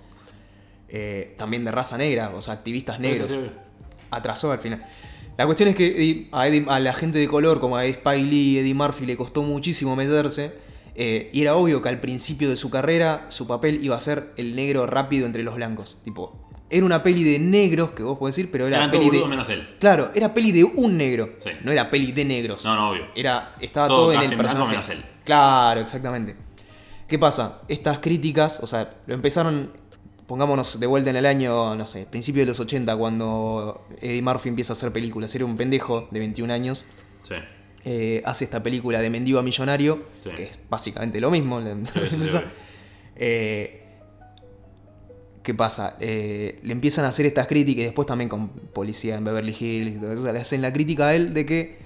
[0.88, 3.30] Eh, también de raza negra, o sea, activistas Sí, sí, negros.
[4.10, 4.84] atrasó al final.
[5.40, 8.58] La cuestión es que a, Eddie- a la gente de color, como a Spike Lee,
[8.58, 10.52] Eddie Murphy, le costó muchísimo meterse.
[10.94, 14.34] eh, y era obvio que al principio de su carrera, su papel iba a ser
[14.36, 15.96] el negro rápido entre los blancos.
[16.04, 16.36] Tipo,
[16.68, 19.24] era una peli de negros, que vos podés decir, pero era Eran peli de.
[19.26, 19.66] menos él.
[19.80, 21.30] Claro, era peli de un negro.
[21.38, 21.52] Sí.
[21.64, 22.62] No era peli de negros.
[22.66, 23.06] No, no, obvio.
[23.14, 24.70] Era, estaba Todo todo, en el personaje.
[24.72, 25.02] menos él.
[25.24, 26.36] Claro, exactamente.
[27.08, 27.62] ¿Qué pasa?
[27.66, 29.70] Estas críticas, o sea, lo empezaron.
[30.30, 34.48] Pongámonos de vuelta en el año, no sé, principio de los 80, cuando Eddie Murphy
[34.50, 35.34] empieza a hacer películas.
[35.34, 36.84] Era un pendejo de 21 años.
[37.22, 37.34] Sí.
[37.84, 40.30] Eh, hace esta película de Mendigo a Millonario, Sí.
[40.36, 41.60] que es básicamente lo mismo.
[42.30, 42.38] Sí.
[43.16, 43.82] Eh,
[45.42, 45.96] ¿Qué pasa?
[45.98, 49.96] Eh, le empiezan a hacer estas críticas y después también con Policía en Beverly Hills
[49.96, 51.78] y todo eso, le hacen la crítica a él de que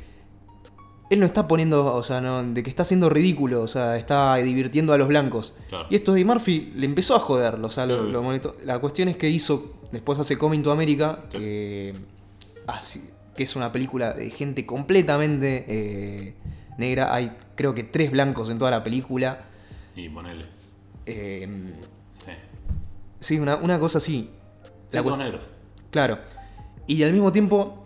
[1.11, 4.35] él no está poniendo, o sea, no, de que está haciendo ridículo, o sea, está
[4.37, 5.55] divirtiendo a los blancos.
[5.69, 5.87] Claro.
[5.91, 8.11] Y esto de Murphy le empezó a joderlo, o sea, lo, Sí.
[8.13, 8.55] lo.
[8.65, 11.39] La cuestión es que hizo, después hace Coming to America, Sí.
[11.39, 11.95] que,
[12.67, 16.35] así- que es una película de gente completamente eh,
[16.79, 17.13] negra.
[17.15, 19.47] Hay creo que tres blancos en toda la película.
[19.97, 20.47] Y ponele.
[21.07, 21.47] Eh,
[22.25, 22.31] Sí.
[23.21, 24.31] sí, una, una cosa así.
[24.91, 25.45] La Cinco cuest- negros.
[25.91, 26.19] Claro.
[26.87, 27.84] Y al mismo tiempo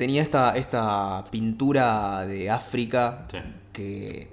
[0.00, 3.38] tenía esta, esta pintura de África Sí.
[3.72, 4.28] que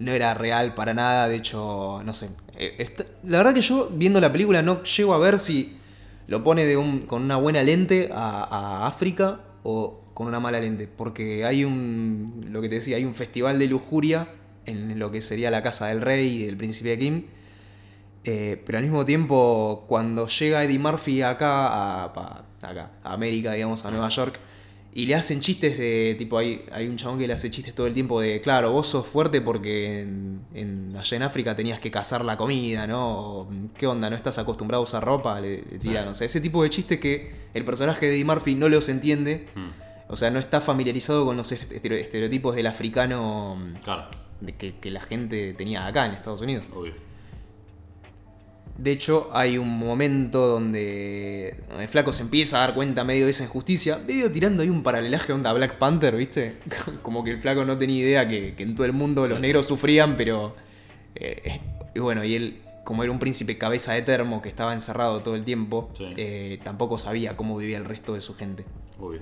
[0.00, 1.28] no era real para nada.
[1.28, 2.28] De hecho, no sé.
[2.58, 5.78] Eh, la verdad que yo viendo la película no llego a ver si
[6.26, 10.58] lo pone de un, con una buena lente a, a África o con una mala
[10.58, 10.88] lente.
[10.88, 14.28] Porque hay un, lo que te decía, hay un festival de lujuria
[14.66, 17.26] en lo que sería la casa del rey y del príncipe Kim.
[18.24, 22.04] Eh, pero al mismo tiempo, cuando llega Eddie Murphy acá, a,
[22.60, 24.40] acá, a América, digamos, a Nueva York,
[24.98, 27.86] y le hacen chistes de, tipo, hay, hay un chabón que le hace chistes todo
[27.86, 31.90] el tiempo de, claro, vos sos fuerte porque en, en- allá en África tenías que
[31.90, 33.10] cazar la comida, ¿no?
[33.42, 34.08] O, ¿Qué onda?
[34.08, 35.38] ¿No estás acostumbrado a usar ropa?
[35.40, 38.54] Le, le tiran, o sea, ese tipo de chistes que el personaje de Eddie Murphy
[38.54, 39.68] no los entiende, Mm,
[40.12, 44.06] o sea, no está familiarizado con los estere- estereotipos del africano Claro,
[44.40, 46.64] de que, que la gente tenía acá en Estados Unidos.
[46.74, 46.94] obvio.
[48.78, 53.30] De hecho, hay un momento donde, el flaco se empieza a dar cuenta medio de
[53.30, 56.56] esa injusticia, medio tirando ahí un paralelaje onda Black Panther, ¿viste?
[57.02, 59.66] Como que el flaco no tenía idea que, que en todo el mundo los negros
[59.66, 60.54] sufrían, pero...
[61.14, 61.60] eh,
[61.94, 65.34] y bueno, y él, como era un príncipe cabeza de termo que estaba encerrado todo
[65.34, 66.12] el tiempo, Sí.
[66.18, 68.66] eh, tampoco sabía cómo vivía el resto de su gente.
[69.00, 69.20] Obvio.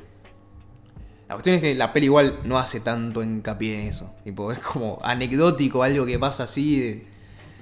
[1.29, 4.13] La cuestión es que la peli igual no hace tanto hincapié en eso.
[4.25, 7.14] Tipo, es como anecdótico, algo que pasa así de...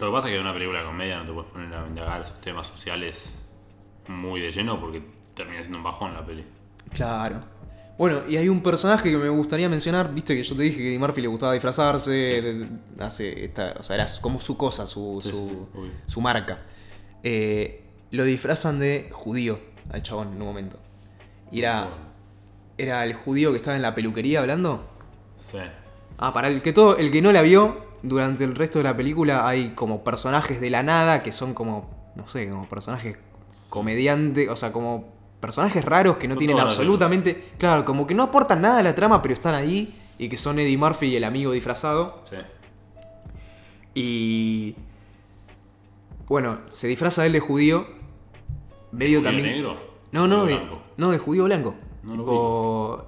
[0.02, 1.86] Lo que pasa es que en una película de comedia no te puedes poner a
[1.86, 3.36] indagar esos temas sociales
[4.08, 5.00] muy de lleno porque
[5.34, 6.44] termina siendo un bajón la peli.
[6.92, 7.40] Claro.
[7.96, 10.82] Bueno, y hay un personaje que me gustaría mencionar, viste que yo te dije que
[10.84, 14.86] a Eddie Murphy le gustaba disfrazarse, de- hace esta, o sea, era como su cosa,
[14.88, 16.58] su, Sí, su, sí, su marca.
[17.22, 19.60] Eh, lo disfrazan de judío
[19.92, 20.78] al chabón en un momento.
[21.52, 21.96] Y era, Bueno,
[22.76, 24.84] era el judío que estaba en la peluquería hablando.
[25.36, 25.58] sí.
[26.18, 28.96] Ah, para el que todo, el que no la vio, durante el resto de la
[28.96, 33.18] película hay como personajes de la nada que son como, no sé, como personajes
[33.68, 38.24] comediantes, o sea, como personajes raros que no Son tienen absolutamente, claro, como que no
[38.24, 41.24] aportan nada a la trama, pero están ahí y que son Eddie Murphy y el
[41.24, 42.22] amigo disfrazado.
[42.30, 42.36] Sí.
[43.94, 44.74] Y
[46.28, 47.86] bueno, se disfraza él de judío,
[48.90, 49.56] medio ¿Judío también.
[49.56, 49.76] negro?
[50.12, 51.74] No, no, ¿Judío de, no, de judío blanco.
[52.02, 53.06] No lo Tipo,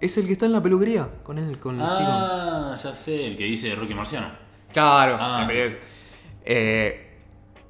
[0.00, 1.94] es el que está en la peluquería con él, con el chico.
[2.00, 4.30] Ah, ya sé, el que dice Rocky Marciano.
[4.72, 5.76] Claro, Ah, sí.
[6.44, 7.16] Eh,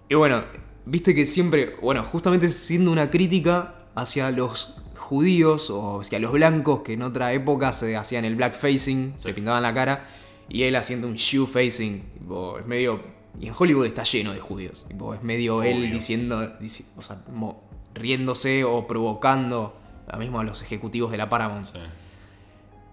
[0.09, 0.45] y bueno,
[0.85, 6.81] viste que siempre, bueno, justamente siendo una crítica hacia los judíos o hacia los blancos
[6.83, 10.07] que en otra época se hacían el blackfacing, se pintaban la cara,
[10.49, 13.01] y él haciendo un shoe facing, tipo, es medio...
[13.41, 17.23] Y en Hollywood está lleno de judíos, tipo, es medio él diciendo, dici- o sea,
[17.25, 17.63] como
[17.95, 19.77] riéndose o provocando
[20.09, 21.67] a mismo a los ejecutivos de la Paramount.
[21.67, 21.79] Sí.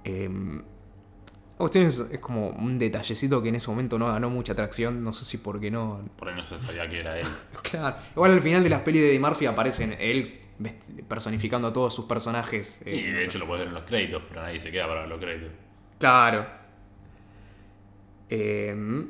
[0.06, 0.30] Eh,
[1.56, 5.04] la cuestión es, es como un detallecito que en ese momento no ganó mucha atracción.
[5.04, 6.02] No sé si porque no.
[6.18, 7.28] Por ahí no se sabía que era él.
[7.62, 7.96] Claro.
[8.12, 10.41] Igual al final de las pelis de Eddie Murphy aparecen él
[11.08, 12.82] personificando a todos sus personajes.
[12.84, 15.02] Sí, eh, de hecho lo puedes ver en los créditos, pero nadie se queda para
[15.02, 15.52] ver los créditos.
[15.98, 16.46] Claro.
[18.30, 19.06] Eh,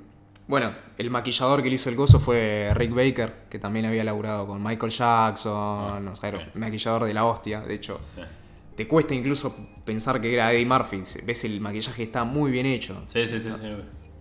[0.47, 4.45] bueno, el maquillador que le hizo el gozo fue Rick Baker, que también había laburado
[4.45, 7.99] con Michael Jackson, o sea, era maquillador de la hostia, de hecho.
[7.99, 8.21] Sí.
[8.75, 11.01] Te cuesta incluso pensar que era Eddie Murphy.
[11.23, 13.03] Ves el maquillaje está muy bien hecho.
[13.07, 13.67] Sí, sí, sí, sí.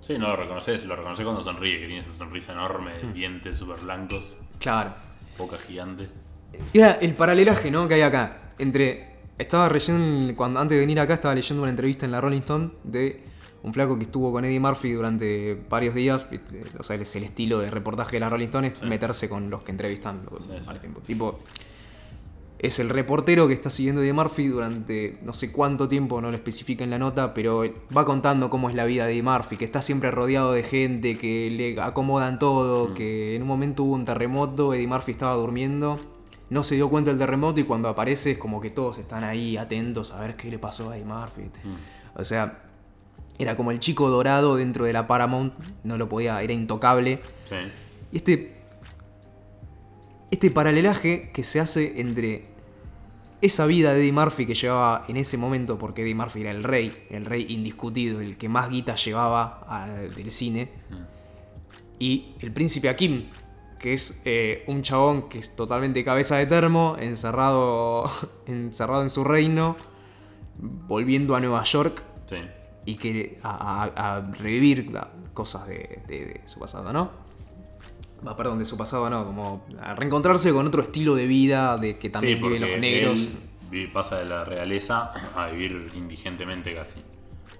[0.01, 3.13] Sí, no lo reconoces, lo reconoces cuando sonríe, que tiene esa sonrisa enorme, Hmm.
[3.15, 4.95] dientes súper blancos, Claro.
[5.39, 6.09] boca gigante.
[6.73, 7.89] Era el paralelaje, ¿no?
[7.89, 8.51] Que hay acá.
[8.59, 9.15] Entre.
[9.39, 10.37] Estaba leyendo.
[10.37, 13.25] Cuando, antes de venir acá, estaba leyendo una entrevista en la Rolling Stone de
[13.65, 16.27] un flaco que estuvo con Eddie Murphy durante varios días.
[16.79, 18.87] O sea, es el estilo de reportaje de la Rolling Stone, es Sí.
[18.87, 20.69] meterse con los que entrevistan Sí, sí.
[20.69, 21.01] al tiempo.
[21.01, 21.41] Tipo.
[22.65, 26.31] Es el reportero que está siguiendo a Eddie Murphy durante no sé cuánto tiempo, no
[26.31, 27.63] lo especifica en la nota, pero
[27.95, 31.19] va contando cómo es la vida de Eddie Murphy, que está siempre rodeado de gente,
[31.19, 32.95] que le acomodan todo, Mm.
[32.95, 36.01] que en un momento hubo un terremoto, Eddie Murphy estaba durmiendo,
[36.49, 39.59] no se dio cuenta del terremoto y cuando aparece es como que todos están ahí
[39.59, 41.43] atentos a ver qué le pasó a Eddie Murphy.
[41.43, 42.19] Mm.
[42.19, 42.63] O sea,
[43.39, 47.21] era como el chico dorado dentro de la Paramount, no lo podía, era intocable.
[47.47, 47.57] Sí.
[48.11, 48.55] Y este
[50.31, 52.54] este paralelaje que se hace entre
[53.45, 56.63] esa vida de Eddie Murphy que llevaba en ese momento, porque Eddie Murphy era el
[56.65, 60.71] rey, el rey indiscutido, el que más guita llevaba del cine,
[61.99, 63.27] y el príncipe Akim,
[63.79, 68.05] que es eh, un chabón que es totalmente cabeza de termo, encerrado,
[68.47, 69.77] encerrado en su reino,
[70.59, 72.37] volviendo a Nueva York Sí.
[72.87, 74.91] y que a, a- a revivir
[75.35, 77.24] cosas de, de- de su pasado, ¿no?
[78.27, 81.99] Va, perdón, de su pasado no, como a reencontrarse con otro estilo de vida de
[81.99, 83.29] que también Sí, viven los negros.
[83.73, 87.03] él pasa de la realeza a vivir indigentemente casi.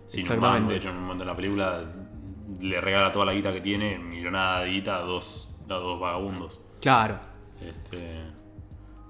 [0.07, 0.69] Sin un.
[0.69, 1.83] De hecho, en un momento de la película
[2.61, 6.61] le regala toda la guita que tiene, millonada de guita, a dos, a dos vagabundos.
[6.81, 7.19] Claro.
[7.61, 8.21] Este,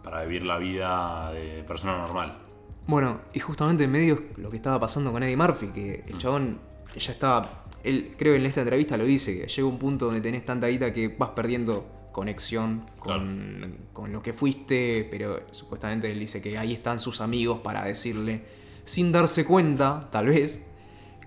[0.02, 2.38] para vivir la vida de persona normal.
[2.86, 6.18] Bueno, y justamente en medio es lo que estaba pasando con Eddie Murphy, que el
[6.18, 6.58] chabón
[6.96, 7.63] ya estaba.
[7.84, 10.66] Él creo que en esta entrevista lo dice, que llega un punto donde tenés tanta
[10.68, 16.56] guita que vas perdiendo conexión con, con lo que fuiste, pero supuestamente él dice que
[16.56, 18.42] ahí están sus amigos para decirle,
[18.84, 20.64] sin darse cuenta, tal vez,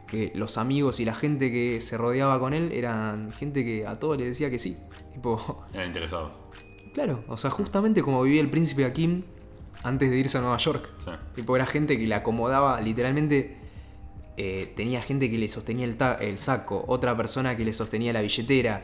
[0.08, 4.00] que los amigos y la gente que se rodeaba con él eran gente que a
[4.00, 4.78] todo le decía que sí.
[5.13, 6.32] Tipo, Eran interesados.
[6.93, 9.24] claro, o sea, justamente como vivía el príncipe Akim
[9.84, 10.89] antes de irse a Nueva York.
[11.04, 11.12] Sí.
[11.36, 13.57] Tipo, era gente que le acomodaba, literalmente
[14.38, 18.84] eh, tenía gente que le sostenía el, saco, otra persona que le sostenía la billetera.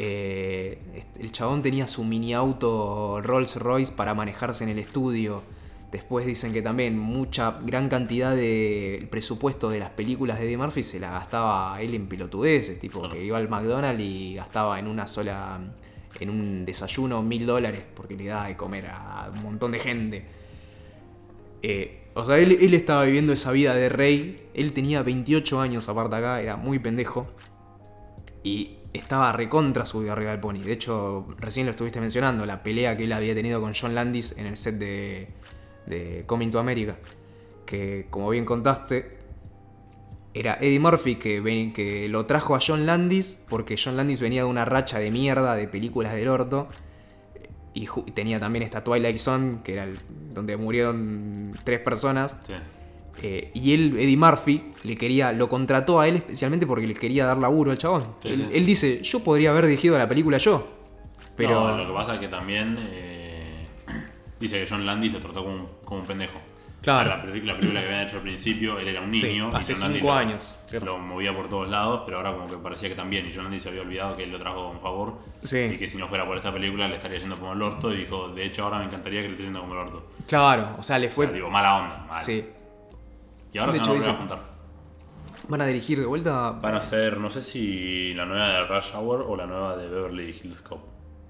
[0.00, 5.42] eh, este- el chabón tenía su mini auto Rolls Royce para manejarse en el estudio.
[5.90, 10.82] Después dicen que también mucha, gran cantidad del presupuesto de las películas de Eddie Murphy
[10.84, 13.14] se la gastaba él en pelotudeces, tipo Claro.
[13.14, 15.58] que iba al McDonald's y gastaba en una sola,
[16.20, 20.24] en un desayuno mil dólares porque le daba de comer a un montón de gente.
[21.62, 24.48] Eh, o sea, él, estaba viviendo esa vida de rey.
[24.52, 27.28] Él tenía 28 años aparte acá, era muy pendejo.
[28.42, 30.58] Y estaba recontra subido arriba del pony.
[30.58, 34.36] De hecho, recién lo estuviste mencionando, la pelea que él había tenido con John Landis
[34.36, 35.28] en el set de,
[35.86, 36.96] de Coming to America.
[37.64, 39.18] Que, como bien contaste,
[40.34, 44.48] era Eddie Murphy que, que lo trajo a John Landis porque John Landis venía de
[44.48, 46.66] una racha de mierda de películas del orto.
[47.80, 49.98] Y tenía también esta Twilight Zone, que era el-
[50.34, 52.34] donde murieron tres personas.
[52.46, 52.54] Sí.
[53.22, 57.24] Eh, y él, Eddie Murphy, le quería, lo contrató a él especialmente porque le quería
[57.26, 58.14] dar laburo al chabón.
[58.22, 58.56] Sí, él, sí.
[58.58, 60.68] él dice, yo podría haber dirigido la película yo.
[61.36, 61.50] Pero.
[61.50, 63.66] No, lo que pasa es que también eh,
[64.40, 66.38] dice que John Landis lo trató como un, como un pendejo.
[66.80, 67.00] Claro.
[67.10, 67.22] O sea, la, la
[67.58, 69.50] película que habían hecho al principio, él era un niño.
[69.52, 70.86] y hace Landis cinco lo- años, claro.
[70.86, 73.26] Lo movía por todos lados, pero ahora como que parecía que también.
[73.26, 75.18] Y John Landis se había olvidado que él lo trajo con favor.
[75.42, 75.58] Sí.
[75.74, 77.92] Y que si no fuera por esta película le estaría yendo como el orto.
[77.92, 80.06] Y dijo, de hecho ahora me encantaría que le esté yendo como el orto.
[80.28, 81.26] Claro, o sea, le O fue.
[81.26, 82.06] sea, digo, mala onda.
[82.08, 82.22] Mal.
[82.22, 82.44] sí.
[83.52, 84.58] Y ahora De se hecho, van a volver a juntar.
[85.48, 86.50] Van a dirigir de vuelta.
[86.52, 89.88] Van a ser, no sé si la nueva de Rush Hour o la nueva de
[89.88, 90.80] Beverly Hills Cop.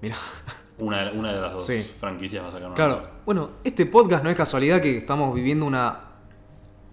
[0.01, 0.15] Mira.
[0.79, 1.81] Una de, una de las dos Sí.
[1.99, 2.93] franquicias va a sacar una Claro.
[2.95, 3.11] nueva.
[3.25, 6.05] Bueno, este podcast no es casualidad que estamos viviendo una.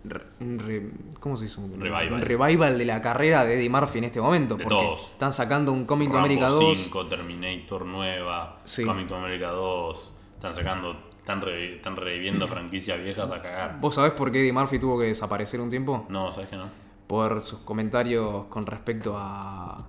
[0.05, 1.61] re- ¿Cómo se dice?
[1.61, 2.21] Un Revival.
[2.23, 4.57] Revival de la carrera de Eddie Murphy en este momento.
[4.57, 5.11] De porque todos.
[5.13, 6.79] están sacando un Coming to Rambo America 2.
[6.79, 8.85] 5, Terminator nueva, Sí.
[8.85, 10.13] Coming to America 2.
[10.37, 13.81] Están sacando, están, re- están reviviendo franquicias viejas a cagar.
[13.81, 16.07] ¿Vos sabés por qué Eddie Murphy tuvo que desaparecer un tiempo?
[16.09, 16.87] No, ¿sabes que no?
[17.07, 19.87] por sus comentarios con respecto a,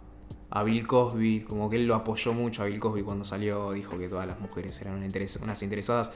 [0.49, 3.97] a Bill Cosby, como que él lo apoyó mucho a Bill Cosby cuando salió, dijo
[3.97, 6.11] que todas las mujeres eran interes- unas interesadas.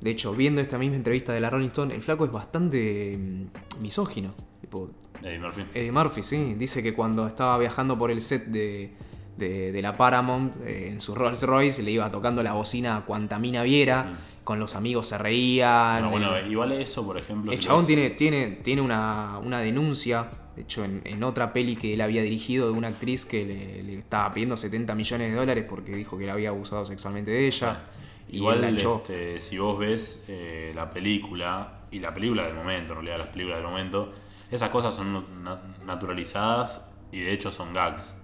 [0.00, 3.82] De hecho, viendo esta misma entrevista de la Rolling Stone, el flaco es bastante mm,
[3.82, 4.34] misógino.
[4.60, 4.90] Tipo,
[5.22, 5.62] Eddie Murphy.
[5.74, 8.92] Eddie Murphy, sí, dice que cuando estaba viajando por el set de,
[9.36, 13.04] de- de la Paramount, eh, en su Rolls Royce, le iba tocando la bocina a
[13.04, 16.08] cuanta mina viera, con los amigos se reían.
[16.10, 17.52] Bueno, bueno, eh, igual eso, por ejemplo.
[17.52, 20.28] el si chabón ves- tiene, tiene, tiene una, una denuncia,
[20.60, 23.82] de hecho, en, en otra peli que él había dirigido de una actriz que le,
[23.82, 27.46] le estaba pidiendo 70 millones de dólares porque dijo que le había abusado sexualmente de
[27.46, 27.82] ella.
[28.28, 32.92] Y Igual, él este, si vos ves eh, la película, y la película del momento,
[32.92, 34.12] en realidad las películas del momento,
[34.50, 38.14] esas cosas son na- naturalizadas y de hecho son gags.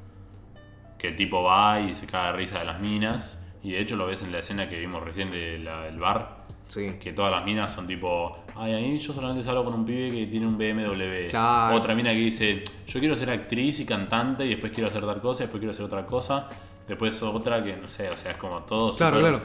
[0.99, 3.97] Que el tipo va y se caga de risa de las minas, y de hecho
[3.97, 6.93] lo ves en la escena que vimos recién del bar, Sí.
[7.01, 10.27] que todas las minas son tipo, ay, ahí yo solamente salgo con un pibe que
[10.29, 11.31] tiene un BMW.
[11.31, 11.75] Claro.
[11.77, 15.21] Otra mina que dice, yo quiero ser actriz y cantante y después quiero hacer tal
[15.21, 16.49] cosa, después quiero hacer otra cosa.
[16.87, 18.97] Después otra que, no sé, o sea, es como todo.
[18.97, 19.43] Claro, claro.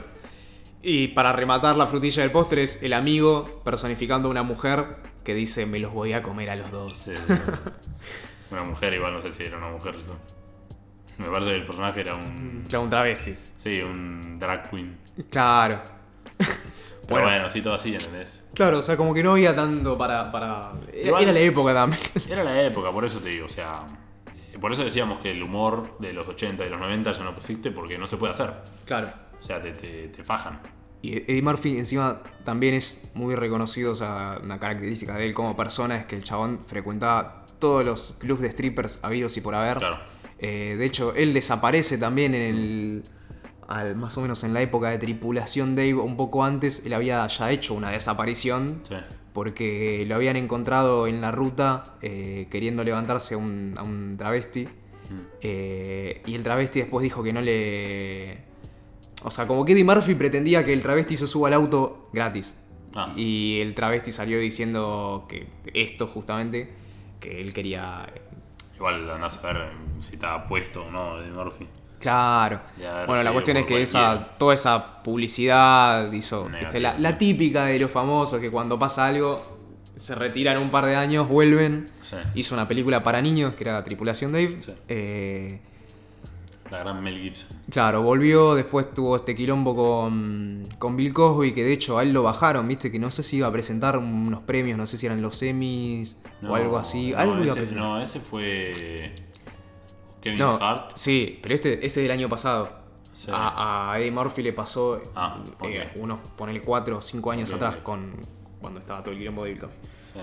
[0.82, 5.34] Y para rematar la frutilla del postre es el amigo personificando a una mujer que
[5.34, 6.96] dice me los voy a comer a los dos.
[6.96, 7.22] Sí, sí.
[8.52, 10.16] una mujer, igual no sé si era una mujer eso.
[11.18, 12.64] Me parece que el personaje era un.
[12.68, 13.34] Claro, un travesti.
[13.56, 14.96] Sí, un drag queen.
[15.30, 15.80] Claro.
[16.38, 16.50] Pero
[17.08, 17.26] Bueno.
[17.26, 18.44] bueno, sí, todo así, ¿entendés?
[18.54, 20.30] Claro, o sea, como que no había tanto para...
[20.30, 20.72] para...
[20.92, 22.00] Era, Igual- era la época también.
[22.30, 23.80] Era la época, por eso te digo, o sea.
[24.60, 27.70] por eso decíamos que el humor de los 80 y los 90 ya no existe
[27.72, 28.52] porque no se puede hacer.
[28.86, 29.12] Claro.
[29.38, 30.60] O sea, te, te, te fajan.
[31.02, 35.56] Y Eddie Murphy encima también es muy reconocido, o sea, una característica de él como
[35.56, 39.78] persona es que el chabón frecuentaba todos los clubs de strippers habidos y por haber.
[39.78, 39.98] Claro.
[40.42, 43.04] Eh, de hecho, él desaparece también en el.
[43.68, 47.26] al- más o menos en la época de Tripulación Dave, un poco antes, él había
[47.28, 48.96] ya hecho una desaparición Sí.
[49.32, 54.68] porque lo habían encontrado en la ruta eh, queriendo levantarse a un, a un travesti.
[55.42, 58.38] Eh, y el travesti después dijo que no le.
[59.24, 62.56] O sea, como que Eddie Murphy pretendía que el travesti se suba al auto gratis.
[62.94, 63.12] Ah.
[63.16, 66.70] Y el travesti salió diciendo que esto justamente,
[67.20, 68.06] que él quería.
[68.82, 71.68] Igual andás a ver si estaba puesto o no de Murphy.
[72.00, 72.62] Claro.
[73.06, 76.50] Bueno, la cuestión es que esa, toda esa publicidad hizo.
[76.72, 79.60] La, típica de los famosos que cuando pasa algo
[79.94, 81.90] se retiran un par de años, vuelven.
[82.02, 82.16] Sí.
[82.34, 84.56] Hizo una película para niños que era Tripulación Dave.
[84.60, 84.74] Sí.
[84.88, 85.60] Eh,
[86.72, 87.56] La gran Mel Gibson.
[87.70, 92.12] claro, volvió, después tuvo este quilombo con, con Bill Cosby, que de hecho a él
[92.12, 95.04] lo bajaron, viste, que no sé si iba a presentar unos premios, no sé si
[95.06, 97.12] eran los Emmys o algo así.
[97.12, 99.14] no, algo iba ese, no, ese fue
[100.22, 100.92] Kevin No, Hart.
[100.96, 102.80] sí, pero este, ese del año pasado.
[103.12, 103.30] Sí.
[103.30, 107.76] A, a Eddie Murphy le pasó Ah, eh, unos, ponele 4 o 5 años atrás
[107.76, 108.26] con
[108.62, 109.74] cuando estaba todo el quilombo de Bill Cosby.
[110.14, 110.20] Sí.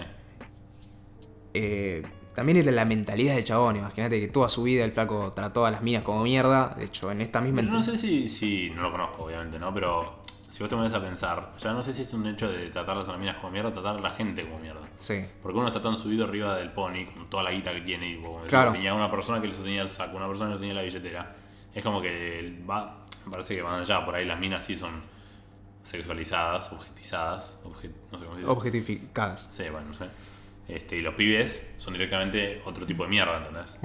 [1.54, 2.02] Eh,
[2.40, 5.72] también era la mentalidad del chabón, imagínate que toda su vida el flaco trató a
[5.72, 6.74] las minas como mierda.
[6.78, 8.70] De hecho, en esta misma Pero no sé si, si.
[8.70, 9.74] No lo conozco, obviamente, ¿no?
[9.74, 12.70] Pero si vos te pones a pensar, ya no sé si es un hecho de
[12.70, 14.82] tratarlas a las minas como mierda o tratar a la gente como mierda.
[14.98, 15.26] Sí.
[15.44, 18.22] Porque uno está tan subido arriba del pony, con toda la guita que tiene, y
[18.22, 18.72] como Claro.
[18.72, 21.36] tenía una persona que le sostenía el saco, una persona que le sostenía la billetera.
[21.74, 25.02] Es como que va, me parece que van allá, por ahí las minas sí son
[25.84, 28.52] sexualizadas, objetizadas, obje- no sé cómo se dice.
[28.52, 29.50] Objetificadas.
[29.52, 30.06] Sí, bueno, no sé.
[30.70, 33.78] Este, y los pibes son directamente otro tipo de mierda, ¿entendés?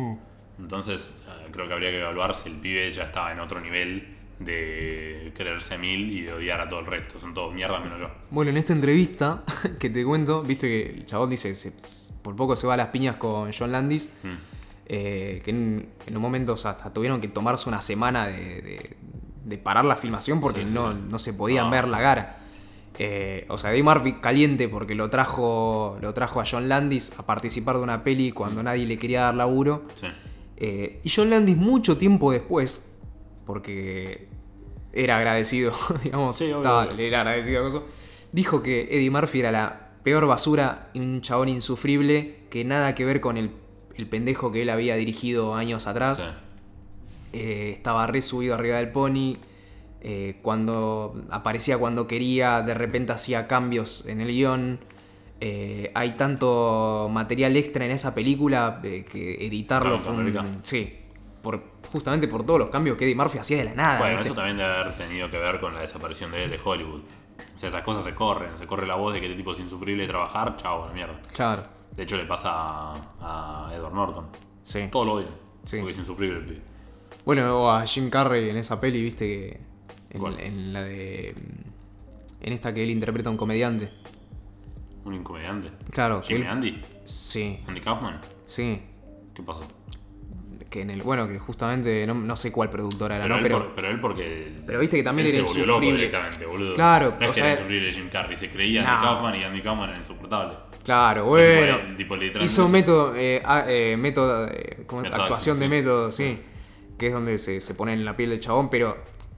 [0.59, 4.16] Entonces, eh, creo que habría que evaluar si el pibe ya estaba en otro nivel
[4.38, 7.18] de creerse mil y de odiar a todo el resto.
[7.18, 8.11] Son todos mierda menos yo.
[8.31, 9.42] Bueno, en esta entrevista
[9.81, 11.73] que te cuento, viste que el chabón dice se-
[12.23, 14.11] por poco se va a las piñas con John Landis.
[14.23, 14.29] Mm.
[14.87, 18.61] eh, que en, en un momento o sea, hasta tuvieron que tomarse una semana de,
[18.62, 18.97] de-
[19.44, 20.73] de parar la filmación porque Sí, sí.
[20.75, 21.70] no, no se podían No.
[21.70, 22.38] ver la cara.
[22.99, 27.27] Eh, o sea, Eddie Murphy caliente porque lo trajo, lo trajo a John Landis a
[27.27, 29.85] participar de una peli cuando nadie le quería dar laburo.
[29.95, 30.07] Sí.
[30.57, 32.85] Eh, y John Landis mucho tiempo después,
[33.47, 34.29] porque
[34.93, 35.73] era agradecido,
[36.05, 37.85] digamos, Sí, estaba- era agradecido a eso,
[38.33, 43.05] dijo que Eddie Murphy era la peor basura y un chabón insufrible, que nada que
[43.05, 43.51] ver con el,
[43.97, 46.19] el pendejo que él había dirigido años atrás.
[46.19, 46.27] Sí.
[47.33, 49.35] Eh, estaba re subido arriba del pony.
[50.05, 54.79] Eh, cuando aparecía cuando quería, de repente hacía cambios en el guion.
[55.40, 60.61] Eh, hay tanto material extra en esa película eh, que editarlo fue un-.
[60.62, 60.99] Sí,
[61.43, 63.99] por, justamente por todos los cambios que Eddie Murphy hacía de la nada.
[63.99, 64.29] Bueno, ¿viste?
[64.29, 67.01] eso también debe haber tenido que ver con la desaparición de él de Hollywood.
[67.55, 69.59] O sea, esas cosas se corren, se corre la voz de que este tipo es
[69.59, 71.19] insufrible de trabajar, chao, la mierda.
[71.35, 71.64] Claro,
[71.97, 74.27] De hecho, le pasa a, a Edward Norton.
[74.62, 74.88] sí.
[74.93, 75.31] Todos lo odian.
[75.64, 75.79] Sí.
[75.79, 76.61] Porque es insufrible el pibe.
[77.25, 79.74] Bueno, o a Jim Carrey en esa peli, viste que.
[80.14, 81.35] En, en la de.
[82.40, 83.90] En esta que él interpreta a un comediante.
[85.05, 85.70] Un incomediante.
[85.90, 86.83] Claro, Jimmy él- Andy.
[87.05, 88.20] Sí, Andy Kaufman.
[88.46, 88.81] sí.
[89.35, 89.64] ¿Qué pasó?
[90.70, 91.03] Que en el.
[91.03, 92.07] Bueno, que justamente.
[92.07, 93.38] No, no sé cuál productora era, Pero, ¿no?
[93.38, 93.59] él, Pero.
[93.59, 94.53] por- pero él porque.
[94.66, 96.74] pero viste que también él era se volvió loco directamente, boludo.
[96.74, 98.88] Claro, no es o que sea- era insufrible Jim Carrey, se creía No.
[98.90, 100.57] Andy Kaufman y Andy Kaufman era insoportable.
[100.85, 101.79] Claro, bueno.
[101.96, 103.14] tipo, Hizo método.
[103.16, 104.48] Eh, eh, método.
[104.48, 105.09] eh, ¿Cómo es?
[105.11, 106.38] Método Actuación de método, sí.
[106.98, 108.96] Que es donde se, se pone en la piel del chabón, pero.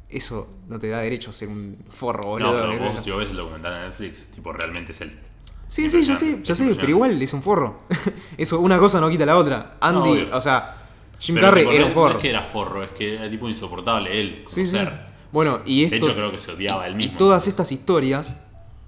[0.08, 2.52] Eso no te da derecho a ser un forro, boludo.
[2.52, 5.18] No, pero vos si vos ves el documental de Netflix, tipo, realmente es él.
[5.66, 7.80] Sí, sí, ya sé, ya sé, pero igual es un forro.
[8.38, 9.76] Eso, una cosa no quita la otra.
[9.80, 10.76] Andy, o sea,
[11.18, 12.16] Jim Carrey era no un es- No forro.
[12.16, 14.42] es que era forro, es que era tipo insoportable él.
[14.44, 14.70] Como Sí, sí.
[14.72, 15.06] ser.
[15.32, 15.96] Bueno, y esto.
[15.96, 17.18] De hecho, creo que se odiaba él y mismo.
[17.18, 18.40] todas estas historias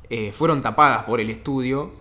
[0.09, 1.93] eh, fueron tapadas por el estudio.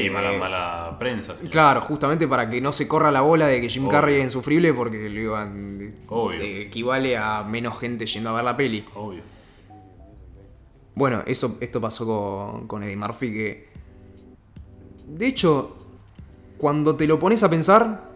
[0.00, 1.34] Sí, Eh, mala, mala prensa.
[1.50, 3.92] Claro, justamente para que no se corra la bola de que Jim Obvio.
[3.92, 5.94] Carrey era insufrible porque lo iban.
[6.08, 6.40] Obvio.
[6.40, 8.84] eh, equivale a menos gente yendo a ver la peli.
[8.94, 9.22] Obvio.
[10.94, 13.68] Bueno, eso, esto pasó con, con Eddie Murphy que...
[15.08, 15.76] De hecho,
[16.56, 18.10] cuando te lo pones a pensar,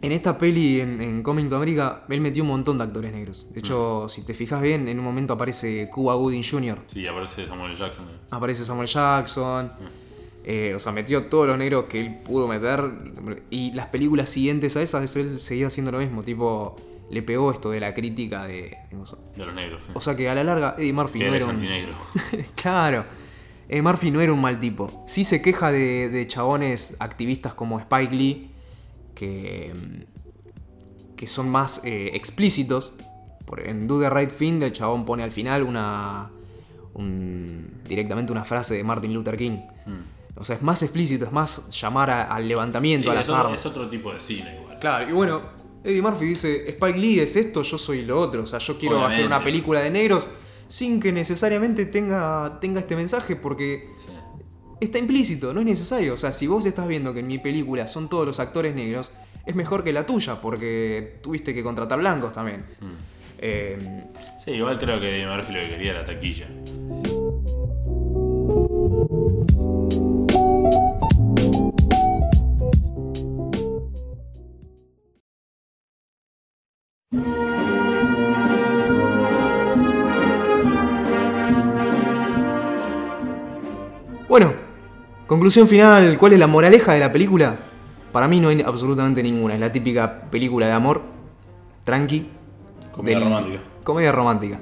[0.00, 3.46] en esta peli, en, en Coming to America, él metió un montón de actores negros.
[3.52, 4.08] De hecho, Mm.
[4.08, 7.76] si te fijas bien, en un momento aparece Cuba Gooding Jr., Sí, aparece Samuel.
[7.76, 8.04] Jackson.
[8.06, 8.18] eh.
[8.30, 9.70] aparece Samuel Jackson,
[10.50, 12.82] eh, o sea, metió todos los negros que él pudo meter.
[13.50, 16.74] Y las películas siguientes a esas, él seguía haciendo lo mismo, tipo,
[17.10, 18.78] le pegó esto de la crítica de...
[18.86, 19.90] digamos, De los negros, sí.
[19.94, 21.50] O sea que a la larga Eddie Murphy no era un...
[21.50, 21.94] antinegro.
[22.54, 23.04] claro.
[23.68, 25.04] Eh, Murphy no era un mal tipo.
[25.06, 28.50] Sí se queja de, de chabones activistas como Spike Lee,
[29.14, 29.74] que,
[31.16, 32.94] que son más eh, explícitos.
[33.44, 36.30] Por, en Do the Right Thing, el chabón pone al final una.
[36.94, 39.58] un- directamente una frase de Martin Luther King.
[40.38, 43.30] O sea, es más explícito, es más llamar a- al levantamiento, Sí, a es, las
[43.30, 43.60] otro, armas.
[43.60, 44.78] es otro tipo de cine igual.
[44.78, 45.42] Claro, y bueno,
[45.84, 48.42] Eddie Murphy dice, Spike Lee es esto, yo soy lo otro.
[48.42, 50.28] O sea, yo quiero hacer una película de negros
[50.68, 54.12] sin que necesariamente tenga, tenga este mensaje porque Sí.
[54.80, 56.14] está implícito, no es necesario.
[56.14, 59.10] O sea, si vos estás viendo que en mi película son todos los actores negros,
[59.46, 62.64] es mejor que la tuya porque tuviste que contratar blancos también.
[62.80, 62.86] Mm.
[63.40, 64.04] Eh,
[64.44, 66.46] Sí, igual creo que Eddie Murphy lo que quería era taquilla.
[85.28, 87.56] Conclusión final, ¿cuál es la moraleja de la película?
[88.10, 91.02] Para mí no hay absolutamente ninguna, es la típica película de amor,
[91.84, 92.26] tranqui,
[92.90, 93.58] Comedia del- romántica.
[93.84, 94.60] Comedia romántica.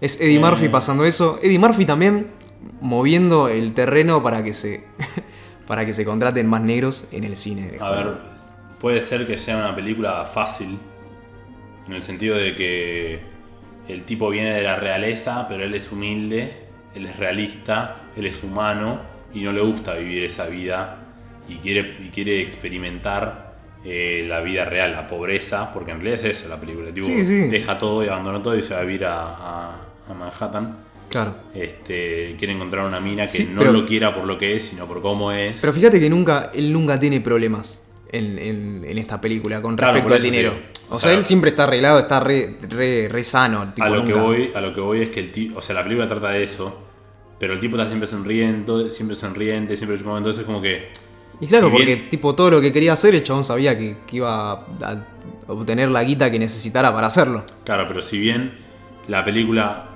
[0.00, 0.40] Es Eddie Eh.
[0.40, 1.38] Murphy pasando eso.
[1.42, 2.26] Eddie Murphy también
[2.80, 4.84] moviendo el terreno para que se
[5.66, 7.70] para que se contraten más negros en el cine.
[7.70, 8.08] de A ver,
[8.80, 10.78] puede ser que sea una película fácil,
[11.86, 13.20] en el sentido de que
[13.88, 16.52] el tipo viene de la realeza, pero él es humilde,
[16.94, 19.00] él es realista, él es humano
[19.34, 20.98] y no le gusta vivir esa vida
[21.48, 23.52] y quiere, y quiere experimentar
[23.84, 26.92] eh, la vida real, la pobreza, porque en realidad es eso la película.
[26.92, 27.48] Tipo, Sí, sí.
[27.48, 30.76] Deja todo y abandona todo y se va a vivir a, a- a Manhattan.
[31.08, 31.34] Claro.
[31.54, 34.64] Este, quiere encontrar una mina que Sí, no pero- lo quiera por lo que es,
[34.64, 35.60] sino por cómo es.
[35.60, 39.94] Pero fíjate que nunca, él nunca tiene problemas en, en- en esta película con Claro,
[39.94, 40.54] respecto al dinero.
[40.88, 43.72] O, O sea, sea, él siempre está arreglado, está re, re, re sano.
[43.74, 45.74] tipo, a lo que voy a lo que voy es que el tipo o sea
[45.74, 46.78] la película trata de eso
[47.42, 50.90] pero el tipo está siempre sonriendo siempre sonriente siempre chupando entonces es como que
[51.40, 53.96] Y claro, si bien- porque tipo todo lo que quería hacer, el chabón sabía que,
[54.06, 55.04] que iba a
[55.48, 57.44] obtener la guita que necesitara para hacerlo.
[57.64, 58.52] claro pero si bien
[59.08, 59.88] la película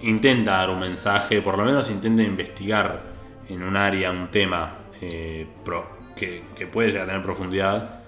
[0.00, 3.02] intenta dar un mensaje por lo menos intenta investigar
[3.50, 5.86] en un área un tema eh, pro-
[6.16, 8.00] que, que puede llegar a tener profundidad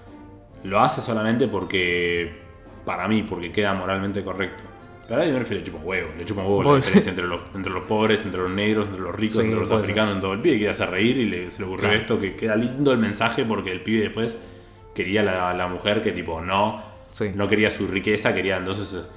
[0.63, 2.33] lo hace solamente porque
[2.83, 4.63] para mí porque queda moralmente correcto
[5.07, 7.25] pero a Eddie Murphy le chupa un huevo, le chupa un huevo la diferencia entre
[7.27, 10.21] los, entre los pobres, entre los negros, entre los ricos, Sí, entre los africanos, en
[10.21, 11.97] todo el pibe quiere hacer reír y le, se le ocurrió Claro.
[11.99, 14.37] esto, que queda lindo el mensaje porque el pibe después
[14.93, 16.81] quería la, la mujer que tipo no,
[17.11, 17.31] Sí.
[17.35, 18.93] no quería su riqueza, quería entonces...
[18.93, 19.07] eh,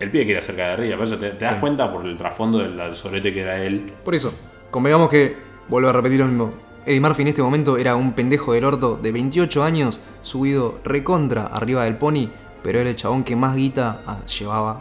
[0.00, 1.60] El pibe quería hacer caer de risa, pero te, te das Sí.
[1.60, 3.86] cuenta por el trasfondo del, sorete que era él.
[4.04, 4.32] Por eso,
[4.70, 5.36] convengamos que,
[5.68, 6.52] vuelvo a repetir lo mismo,
[6.86, 11.46] Eddie Murphy en este momento era un pendejo del orto de 28 años, subido recontra
[11.46, 12.28] arriba del pony,
[12.62, 14.80] pero era el chabón que más guita ah, llevaba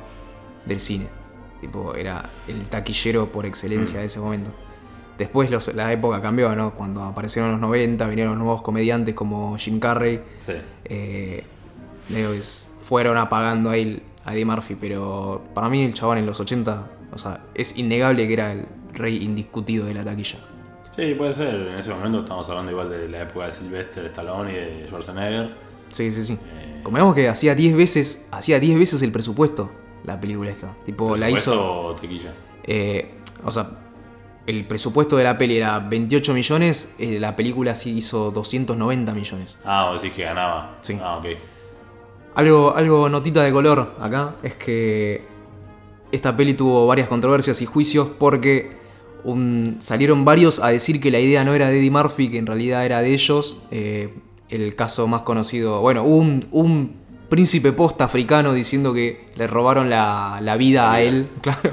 [0.66, 1.08] del cine.
[1.62, 4.02] Tipo, era el taquillero por excelencia Mm.
[4.02, 4.52] de ese momento.
[5.18, 6.74] Después los- la época cambió, ¿no?
[6.74, 10.22] Cuando aparecieron los 90, vinieron nuevos comediantes como Jim Carrey.
[10.46, 10.54] Sí.
[10.86, 11.44] eh,
[12.82, 17.18] fueron apagando ahí a Eddie Murphy, pero para mí el chabón en los 80, o
[17.18, 20.40] sea, es innegable que era el rey indiscutido de la taquilla.
[20.96, 21.54] Sí, puede ser.
[21.56, 25.54] En ese momento estamos hablando igual de la época de Sylvester Stallone y de Schwarzenegger.
[25.92, 26.34] Sí, sí, sí.
[26.34, 29.72] Eh, Convengamos que hacía 10 veces, hacía 10 veces el presupuesto
[30.06, 30.76] la película esta.
[30.86, 31.52] Tipo, la hizo.
[31.52, 32.34] presupuesto Tequilla.
[32.64, 33.12] eh,
[33.44, 33.70] o sea,
[34.48, 39.58] el presupuesto de la peli era 28 millones, eh, la película sí hizo 290 millones.
[39.64, 40.78] Ah, vos decís que ganaba.
[40.82, 40.98] Sí.
[41.02, 41.26] Ah, ok.
[42.36, 45.24] Algo, algo notita de color acá es que
[46.12, 48.78] esta peli tuvo varias controversias y juicios porque
[49.24, 52.46] un- salieron varios a decir que la idea no era de Eddie Murphy, que en
[52.48, 53.62] realidad era de ellos.
[53.72, 54.14] Eh,
[54.50, 56.94] el caso más conocido, bueno, un, un
[57.30, 61.72] príncipe post africano diciendo que le robaron la, la vida a él, claro.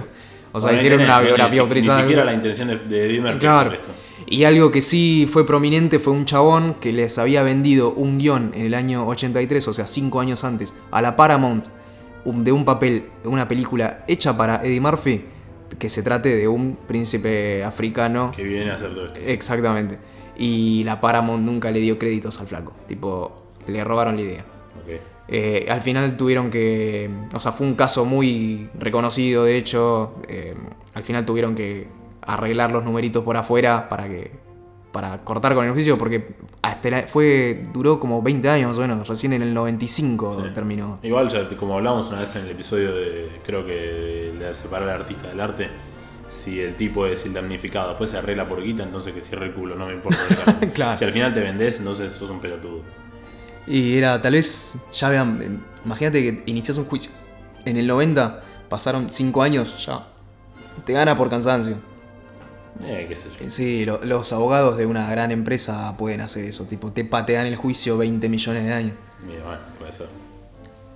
[0.53, 1.97] O sea, Bueno, hicieron una biografía ni.
[1.97, 3.09] Ni siquiera la intención de, de
[3.39, 3.73] Claro.
[3.73, 3.89] esto.
[4.29, 8.53] Y algo que sí fue prominente fue un chabón que les había vendido un guion
[8.55, 11.67] en el año 83, o sea, cinco años antes, a la Paramount,
[12.25, 15.25] un- de un papel, de una película hecha para Eddie Murphy,
[15.79, 18.33] que se trate de un príncipe africano.
[18.35, 19.21] Que viene a hacer todo esto.
[19.25, 19.99] Exactamente.
[20.39, 22.73] Y la Paramount nunca le dio créditos al flaco.
[22.87, 23.33] Tipo,
[23.67, 24.45] le robaron la idea.
[25.29, 27.11] Eh, al final tuvieron que.
[27.35, 30.15] O sea, fue un caso muy reconocido, de hecho.
[30.29, 30.55] eh,
[30.95, 31.89] al final tuvieron que
[32.23, 34.31] arreglar los numeritos por afuera para que.
[34.93, 36.29] para cortar con el juicio, porque
[36.63, 37.65] hasta la- fue.
[37.73, 39.09] duró como 20 años más o menos.
[39.09, 40.51] Recién en el 95 Sí.
[40.55, 40.99] terminó.
[41.03, 45.01] Igual, ya, como hablamos una vez en el episodio de, creo que de separar al
[45.01, 45.69] artista del arte,
[46.29, 49.55] si el tipo es el damnificado, después se arregla por guita, entonces que cierre el
[49.55, 50.19] culo, no me importa.
[50.75, 50.97] Claro.
[50.97, 52.83] Si al final te vendés, entonces sos un pelotudo.
[53.67, 55.49] Y era, tal vez, ya vean, eh,
[55.85, 57.11] imagínate que inicias un juicio.
[57.65, 60.07] En el 90 pasaron 5 años, ya.
[60.85, 61.77] Te gana por cansancio.
[62.85, 63.45] Eh, qué sé yo.
[63.47, 67.47] Eh, Sí, lo- los abogados de una gran empresa pueden hacer eso, tipo, te patean
[67.47, 68.93] el juicio 20 millones de años.
[69.25, 70.07] Y bueno, puede ser.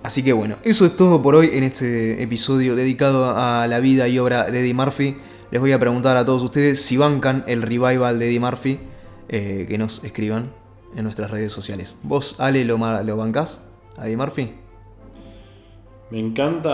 [0.03, 4.07] Así que bueno, eso es todo por hoy en este episodio dedicado a la vida
[4.07, 5.17] y obra de Eddie Murphy.
[5.51, 8.79] Les voy a preguntar a todos ustedes si bancan el revival de Eddie Murphy,
[9.29, 10.53] eh, que nos escriban
[10.95, 11.97] en nuestras redes sociales.
[12.03, 13.63] ¿Vos, Ale, lo, lo bancás
[13.97, 14.55] a Eddie Murphy?
[16.09, 16.69] Me encanta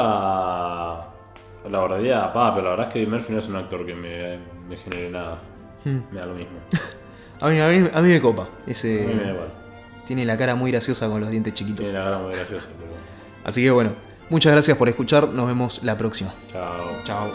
[1.69, 3.93] la verdad, pa, pero la verdad es que Eddie Murphy no es un actor que
[3.93, 4.38] me,
[4.69, 5.41] me genere nada.
[5.84, 5.99] Hmm.
[6.11, 6.57] Me da lo mismo.
[7.39, 8.49] A mí, a mí- a mí me copa.
[8.65, 9.47] A Ese, mí me da igual.
[10.07, 11.86] tiene la cara muy graciosa con los dientes chiquitos.
[11.86, 12.86] Tiene la cara muy graciosa, pero.
[13.47, 13.91] Así que bueno,
[14.29, 15.29] muchas gracias por escuchar.
[15.29, 16.33] Nos vemos la próxima.
[16.51, 17.03] Chao.
[17.05, 17.31] Chao.